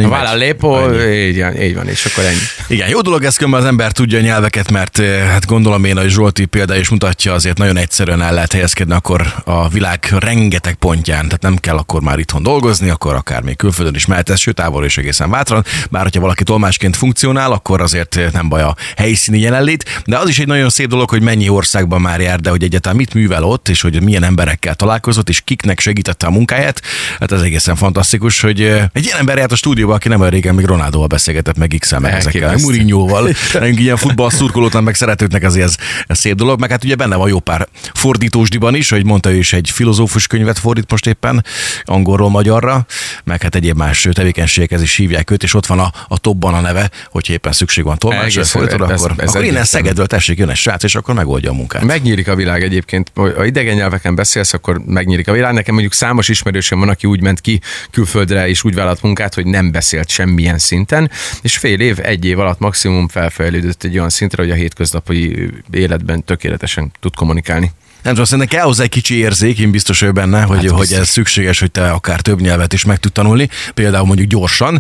Vala 0.09 0.35
lépo, 0.35 0.79
így 1.11 1.40
van, 1.40 1.62
így 1.62 1.75
van, 1.75 1.88
és 1.88 2.05
akkor 2.05 2.25
ennyi. 2.25 2.38
Igen, 2.69 2.88
jó 2.88 3.01
dolog 3.01 3.25
ez, 3.25 3.37
az 3.51 3.64
ember 3.64 3.92
tudja 3.92 4.19
a 4.19 4.23
nyelveket, 4.23 4.71
mert 4.71 4.99
eh, 4.99 5.29
hát 5.29 5.47
gondolom 5.47 5.85
én, 5.85 5.97
hogy 5.97 6.09
Zsolti 6.09 6.45
példa 6.45 6.77
is 6.77 6.88
mutatja, 6.88 7.33
azért 7.33 7.59
nagyon 7.59 7.77
egyszerűen 7.77 8.23
el 8.23 8.33
lehet 8.33 8.53
helyezkedni 8.53 8.92
akkor 8.95 9.35
a 9.45 9.69
világ 9.69 10.14
rengeteg 10.19 10.75
pontján, 10.75 11.25
tehát 11.25 11.42
nem 11.42 11.57
kell 11.57 11.77
akkor 11.77 12.01
már 12.01 12.19
itthon 12.19 12.42
dolgozni, 12.42 12.88
akkor 12.88 13.14
akár 13.14 13.42
még 13.42 13.57
külföldön 13.57 13.95
is 13.95 14.07
mehet, 14.07 14.38
sőt 14.38 14.55
távol 14.55 14.85
is 14.85 14.99
egészen 14.99 15.31
bátran, 15.31 15.64
bár 15.90 16.03
hogyha 16.03 16.21
valaki 16.21 16.45
tolmásként 16.45 16.97
funkcionál, 16.97 17.53
akkor 17.53 17.81
azért 17.81 18.16
eh, 18.16 18.31
nem 18.33 18.49
baj 18.49 18.62
a 18.62 18.77
helyszíni 18.97 19.38
jelenlét, 19.38 20.03
de 20.05 20.19
az 20.19 20.29
is 20.29 20.38
egy 20.38 20.47
nagyon 20.47 20.69
szép 20.69 20.88
dolog, 20.88 21.11
hogy 21.11 21.23
mennyi 21.23 21.49
országban 21.49 22.01
már 22.01 22.21
jár, 22.21 22.40
de 22.40 22.51
hogy 22.51 22.62
egyáltalán 22.62 22.97
mit 22.97 23.14
művel 23.14 23.45
ott, 23.45 23.69
és 23.69 23.81
hogy 23.81 24.03
milyen 24.03 24.23
emberekkel 24.46 24.74
találkozott, 24.74 25.28
és 25.28 25.40
kiknek 25.44 25.80
segítette 25.80 26.26
a 26.26 26.30
munkáját. 26.30 26.82
Hát 27.20 27.32
ez 27.32 27.40
egészen 27.40 27.76
fantasztikus, 27.76 28.40
hogy 28.40 28.61
egy 28.92 29.04
ilyen 29.04 29.18
ember 29.18 29.37
járt 29.37 29.52
a 29.52 29.56
stúdióba, 29.56 29.94
aki 29.94 30.09
nem 30.09 30.20
olyan 30.20 30.32
régen 30.32 30.54
még 30.54 30.64
Ronaldóval 30.64 31.06
beszélgetett, 31.06 31.56
meg 31.56 31.74
x 31.78 31.98
meg 31.98 32.14
ezekkel, 32.14 32.56
Mourinhoval, 32.56 33.28
nekünk 33.52 33.80
ilyen 33.80 33.96
futball 33.96 34.30
szurkolótlan, 34.30 34.82
meg 34.82 34.94
szeretőknek 34.94 35.42
azért 35.42 35.66
ez, 35.66 35.76
ez, 36.06 36.18
szép 36.18 36.35
dolog, 36.35 36.61
meg 36.61 36.70
hát 36.70 36.85
ugye 36.85 36.94
benne 36.94 37.16
van 37.16 37.28
jó 37.28 37.38
pár 37.38 37.68
fordítósdiban 37.94 38.74
is, 38.74 38.90
hogy 38.90 39.04
mondta 39.04 39.30
ő 39.30 39.37
is 39.37 39.52
egy 39.52 39.70
filozófus 39.70 40.26
könyvet 40.26 40.59
fordít 40.59 40.90
most 40.90 41.06
éppen 41.06 41.44
angolról 41.85 42.30
magyarra, 42.30 42.87
meg 43.24 43.42
hát 43.42 43.54
egyéb 43.54 43.76
más 43.76 44.09
tevékenységekhez 44.12 44.82
is 44.82 44.96
hívják 44.96 45.30
őt, 45.30 45.42
és 45.42 45.54
ott 45.54 45.66
van 45.66 45.78
a, 45.78 45.92
a 46.09 46.18
topban 46.18 46.54
a 46.54 46.61
neve, 46.61 46.90
hogy 47.11 47.30
éppen 47.30 47.52
szükség 47.52 47.85
van 47.85 47.98
tolmácsra, 47.98 48.44
fordítóra, 48.44 48.85
akkor, 48.85 49.12
ez 49.16 49.28
akkor 49.28 49.44
innen 49.44 49.64
Szegedről 49.64 50.06
tessék, 50.06 50.38
jön 50.38 50.48
egy 50.48 50.56
srác, 50.56 50.82
és 50.82 50.94
akkor 50.94 51.14
megoldja 51.14 51.50
a 51.50 51.54
munkát. 51.54 51.82
Megnyílik 51.82 52.28
a 52.28 52.35
világ 52.35 52.62
egyébként, 52.62 53.12
ha 53.14 53.44
idegen 53.44 53.74
nyelveken 53.74 54.14
beszélsz, 54.37 54.53
akkor 54.53 54.83
megnyílik 54.87 55.29
a 55.29 55.33
világ. 55.33 55.53
Nekem 55.53 55.72
mondjuk 55.75 55.94
számos 55.94 56.29
ismerősöm 56.29 56.79
van, 56.79 56.88
aki 56.88 57.07
úgy 57.07 57.20
ment 57.20 57.40
ki 57.40 57.61
külföldre 57.90 58.49
és 58.49 58.64
úgy 58.64 58.75
vállalt 58.75 59.03
munkát, 59.03 59.35
hogy 59.35 59.46
nem 59.46 59.70
beszélt 59.70 60.09
semmilyen 60.09 60.59
szinten, 60.59 61.11
és 61.42 61.57
fél 61.57 61.81
év, 61.81 61.99
egy 62.03 62.25
év 62.25 62.38
alatt 62.38 62.59
maximum 62.59 63.09
felfejlődött 63.09 63.85
egy 63.85 63.96
olyan 63.96 64.11
szintre, 64.11 64.42
hogy 64.42 64.51
a 64.51 64.55
hétköznapi 64.55 65.51
életben 65.70 66.25
tökéletesen 66.25 66.92
tud 67.01 67.14
kommunikálni. 67.14 67.72
Nem 68.03 68.14
tudom, 68.14 68.31
szerintem 68.31 68.59
kell 68.59 68.66
hozzá 68.66 68.83
egy 68.83 68.90
kicsi 68.90 69.14
érzék, 69.14 69.59
én 69.59 69.70
biztos 69.70 70.01
vagyok 70.01 70.14
benne, 70.14 70.42
hogy, 70.42 70.64
hát 70.64 70.70
hogy 70.70 70.92
ez 70.92 71.09
szükséges, 71.09 71.61
hogy 71.61 71.70
te 71.70 71.90
akár 71.90 72.20
több 72.20 72.40
nyelvet 72.40 72.72
is 72.72 72.85
meg 72.85 72.99
tud 72.99 73.12
tanulni, 73.12 73.49
például 73.75 74.07
mondjuk 74.07 74.29
gyorsan, 74.29 74.72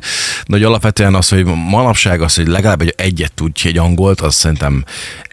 de 0.46 0.56
hogy 0.56 0.62
alapvetően 0.62 1.14
az, 1.14 1.28
hogy 1.28 1.44
manapság 1.44 2.20
az, 2.20 2.34
hogy 2.34 2.46
legalább 2.46 2.80
egy 2.80 2.94
egyet 2.96 3.32
tudj 3.32 3.68
egy 3.68 3.78
angolt, 3.78 4.20
az 4.20 4.34
szerintem 4.34 4.84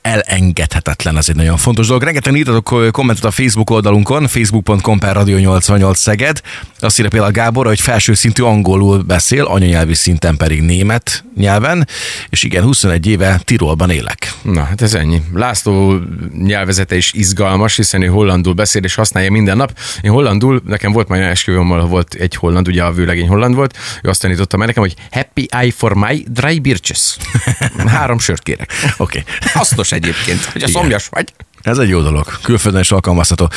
elengedhetetlen, 0.03 1.17
ez 1.17 1.29
egy 1.29 1.35
nagyon 1.35 1.57
fontos 1.57 1.87
dolog. 1.87 2.03
Rengeteg 2.03 2.35
írtatok 2.35 2.91
kommentet 2.91 3.23
a 3.23 3.31
Facebook 3.31 3.69
oldalunkon, 3.69 4.27
facebook.com 4.27 4.99
per 4.99 5.15
Radio 5.15 5.37
88 5.37 5.99
Szeged. 5.99 6.41
Azt 6.79 6.97
írja 6.97 7.09
például 7.09 7.31
Gábor, 7.31 7.65
hogy 7.65 7.81
felső 7.81 8.13
szintű 8.13 8.43
angolul 8.43 9.01
beszél, 9.01 9.43
anyanyelvi 9.43 9.93
szinten 9.93 10.37
pedig 10.37 10.61
német 10.61 11.23
nyelven, 11.35 11.87
és 12.29 12.43
igen, 12.43 12.63
21 12.63 13.07
éve 13.07 13.41
Tirolban 13.43 13.89
élek. 13.89 14.33
Na, 14.41 14.63
hát 14.63 14.81
ez 14.81 14.93
ennyi. 14.93 15.21
László 15.33 15.99
nyelvezete 16.37 16.95
is 16.95 17.13
izgalmas, 17.13 17.75
hiszen 17.75 18.01
ő 18.01 18.07
hollandul 18.07 18.53
beszél 18.53 18.83
és 18.83 18.95
használja 18.95 19.31
minden 19.31 19.57
nap. 19.57 19.77
Én 20.01 20.11
hollandul, 20.11 20.61
nekem 20.65 20.91
volt 20.91 21.07
majd 21.07 21.21
esküvőm, 21.21 21.67
volt 21.67 22.13
egy 22.13 22.35
holland, 22.35 22.67
ugye 22.67 22.83
a 22.83 22.91
vőlegény 22.91 23.27
holland 23.27 23.55
volt, 23.55 23.77
ő 24.01 24.09
azt 24.09 24.21
tanította 24.21 24.57
meg 24.57 24.67
nekem, 24.67 24.83
hogy 24.83 24.95
happy 25.11 25.47
eye 25.51 25.71
for 25.71 25.93
my 25.93 26.25
dry 26.27 26.59
birches. 26.59 27.17
Három 27.87 28.19
sört 28.19 28.43
kérek. 28.43 28.71
Oké. 28.97 29.19
Okay. 29.19 29.33
Hasznos 29.53 29.91
egyébként, 29.93 30.43
hogy 30.43 30.63
a 30.63 30.67
szomjas 30.67 31.07
vagy. 31.07 31.33
Ez 31.61 31.77
egy 31.77 31.89
jó 31.89 32.01
dolog, 32.01 32.39
külföldön 32.41 32.81
is 32.81 32.91
alkalmazható. 32.91 33.49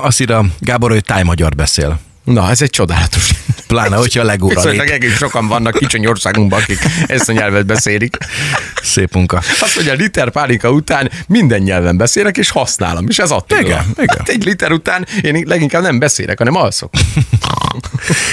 Azt 0.00 0.20
írja 0.20 0.44
Gábor, 0.58 0.90
hogy 0.90 1.04
tájmagyar 1.04 1.54
beszél. 1.54 2.00
Na, 2.24 2.50
ez 2.50 2.62
egy 2.62 2.70
csodálatos 2.70 3.30
Pláne, 3.72 3.96
hogyha 3.96 4.20
a 4.20 4.24
legóra 4.24 4.54
Viszonylag 4.54 4.86
lép. 4.86 4.94
egész 4.94 5.16
sokan 5.16 5.48
vannak 5.48 5.74
kicsony 5.78 6.06
országunkban, 6.06 6.60
akik 6.60 6.78
ezt 7.06 7.28
a 7.28 7.32
nyelvet 7.32 7.66
beszélik. 7.66 8.16
Szép 8.82 9.14
munka. 9.14 9.42
Azt 9.60 9.74
mondja, 9.74 9.94
liter 9.94 10.30
pálinka 10.30 10.70
után 10.70 11.10
minden 11.26 11.60
nyelven 11.60 11.96
beszélek, 11.96 12.36
és 12.36 12.50
használom, 12.50 13.06
és 13.08 13.18
ez 13.18 13.30
Attila. 13.30 13.60
Igen, 13.60 13.84
igen. 13.92 14.16
Hát 14.18 14.28
egy 14.28 14.44
liter 14.44 14.72
után 14.72 15.06
én 15.22 15.44
leginkább 15.46 15.82
nem 15.82 15.98
beszélek, 15.98 16.38
hanem 16.38 16.54
alszok. 16.54 16.90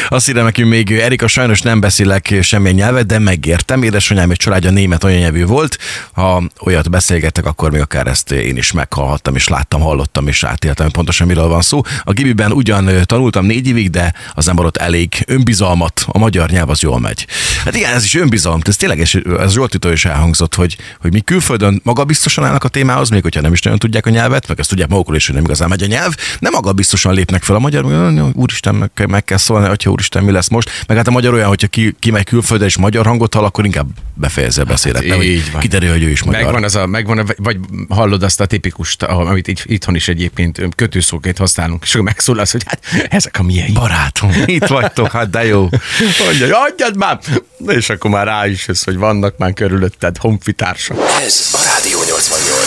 Azt 0.10 0.30
írja 0.30 0.44
nekünk 0.44 0.70
még, 0.70 0.92
Erika, 0.92 1.28
sajnos 1.28 1.62
nem 1.62 1.80
beszélek 1.80 2.36
semmilyen 2.42 2.76
nyelvet, 2.76 3.06
de 3.06 3.20
megértem. 3.20 3.84
Édesanyám 3.84 4.32
egy 4.32 4.38
családja 4.38 4.70
német 4.70 5.04
anyanyelvű 5.04 5.46
volt. 5.46 5.78
Ha 6.12 6.44
olyat 6.62 6.90
beszélgettek, 6.90 7.46
akkor 7.46 7.72
még 7.72 7.82
akár 7.82 8.08
ezt 8.08 8.32
én 8.32 8.58
is 8.58 8.72
meghallhattam, 8.72 9.36
és 9.36 9.48
láttam, 9.48 9.82
hallottam, 9.82 10.28
és 10.28 10.44
átéltem, 10.44 10.86
hogy 10.86 10.96
pontosan 10.96 11.28
miről 11.28 11.48
van 11.48 11.62
szó. 11.62 11.82
A 12.04 12.12
Gibiben 12.12 12.52
ugyan 12.52 12.90
tanultam 13.06 13.46
négy 13.46 13.68
évig, 13.68 13.90
de 13.90 14.14
az 14.34 14.48
ember 14.48 14.66
ott 14.66 14.78
elég 14.78 15.26
önbizalmat. 15.30 16.06
A 16.08 16.18
magyar 16.18 16.50
nyelv 16.50 16.70
az 16.70 16.82
jól 16.82 17.00
megy. 17.00 17.26
Hát 17.66 17.76
igen, 17.76 17.94
ez 17.94 18.04
is 18.04 18.16
önbizalom. 18.16 18.60
Ez 18.64 18.76
tényleg, 18.76 19.00
ez 19.40 19.52
Zsoltitól 19.52 19.92
is 19.92 20.06
elhangzott, 20.06 20.56
hogy, 20.56 20.78
hogy 21.02 21.12
mi 21.14 21.20
külföldön 21.20 21.82
magabiztosan 21.84 22.46
állnak 22.46 22.64
a 22.64 22.68
témához, 22.68 23.10
még 23.10 23.22
hogyha 23.22 23.42
nem 23.42 23.54
is 23.54 23.62
nagyon 23.62 23.80
tudják 23.80 24.06
a 24.06 24.10
nyelvet, 24.10 24.48
meg 24.48 24.60
ezt 24.60 24.70
tudják 24.70 24.90
magukról 24.90 25.16
is, 25.16 25.26
hogy 25.26 25.36
nem 25.36 25.44
igazán 25.44 25.70
megy 25.70 25.84
a 25.84 25.86
nyelv, 25.86 26.16
nem 26.40 26.52
magabiztosan 26.52 27.14
lépnek 27.14 27.44
fel 27.44 27.56
a 27.56 27.60
magyar, 27.60 27.84
hogy 27.84 28.22
úristen, 28.34 28.76
meg, 28.76 28.90
kell- 28.94 29.08
meg 29.08 29.24
kell 29.24 29.38
szólni, 29.38 29.68
atya 29.68 29.90
úristen, 29.90 30.24
mi 30.24 30.32
lesz 30.32 30.50
most. 30.50 30.84
Meg 30.88 30.98
hát 30.98 31.08
a 31.08 31.12
magyar 31.12 31.34
olyan, 31.34 31.48
hogyha 31.48 31.68
ki, 31.68 31.96
ki 32.00 32.12
megy 32.12 32.24
külföldre 32.24 32.66
és 32.66 32.78
magyar 32.78 33.06
hangot 33.06 33.34
hall, 33.34 33.44
akkor 33.44 33.66
inkább 33.66 33.88
befejezze 34.14 34.62
a 34.62 34.66
beszédet. 34.66 35.06
nem, 35.06 35.18
hogy 35.18 35.26
Hát 35.26 35.36
így 35.36 35.52
van. 35.52 35.62
Kiderül, 35.62 35.90
hogy 35.90 36.04
ő 36.04 36.10
is 36.10 36.24
magyar. 36.24 36.42
Megvan 36.44 36.64
az 36.64 36.76
a, 36.76 36.86
megvan 36.86 37.18
a, 37.18 37.24
vagy 37.38 37.58
hallod 37.90 38.24
azt 38.24 38.40
a 38.40 38.46
tipikust, 38.46 39.04
amit 39.04 39.48
itt, 39.48 39.64
itthon 39.66 39.96
is 39.96 40.08
egyébként 40.08 40.62
kötőszóként 40.76 41.38
használunk, 41.38 41.84
és 41.84 41.90
akkor 41.90 42.06
megszólalsz, 42.06 42.52
hogy 42.52 42.64
hát 42.66 42.80
ezek 43.10 43.40
a 43.40 43.44
miei. 43.44 43.72
Barátom, 43.72 44.32
itt 44.46 44.66
vagytok, 44.66 45.12
hát 45.20 45.30
de 45.30 45.46
jó. 45.46 45.70
Mondja, 46.26 46.62
adjad 46.62 46.98
már! 46.98 47.20
És 47.68 47.90
akkor 47.90 48.12
már 48.12 48.26
rá 48.26 48.48
is 48.48 48.68
jössz, 48.68 48.84
hogy 48.84 48.98
vannak 48.98 49.38
már 49.38 49.54
körülötted 49.54 50.18
honfitársak. 50.18 50.98
Ez 51.22 51.50
a 51.54 51.60
Rádió 51.64 52.00
88. 52.04 52.59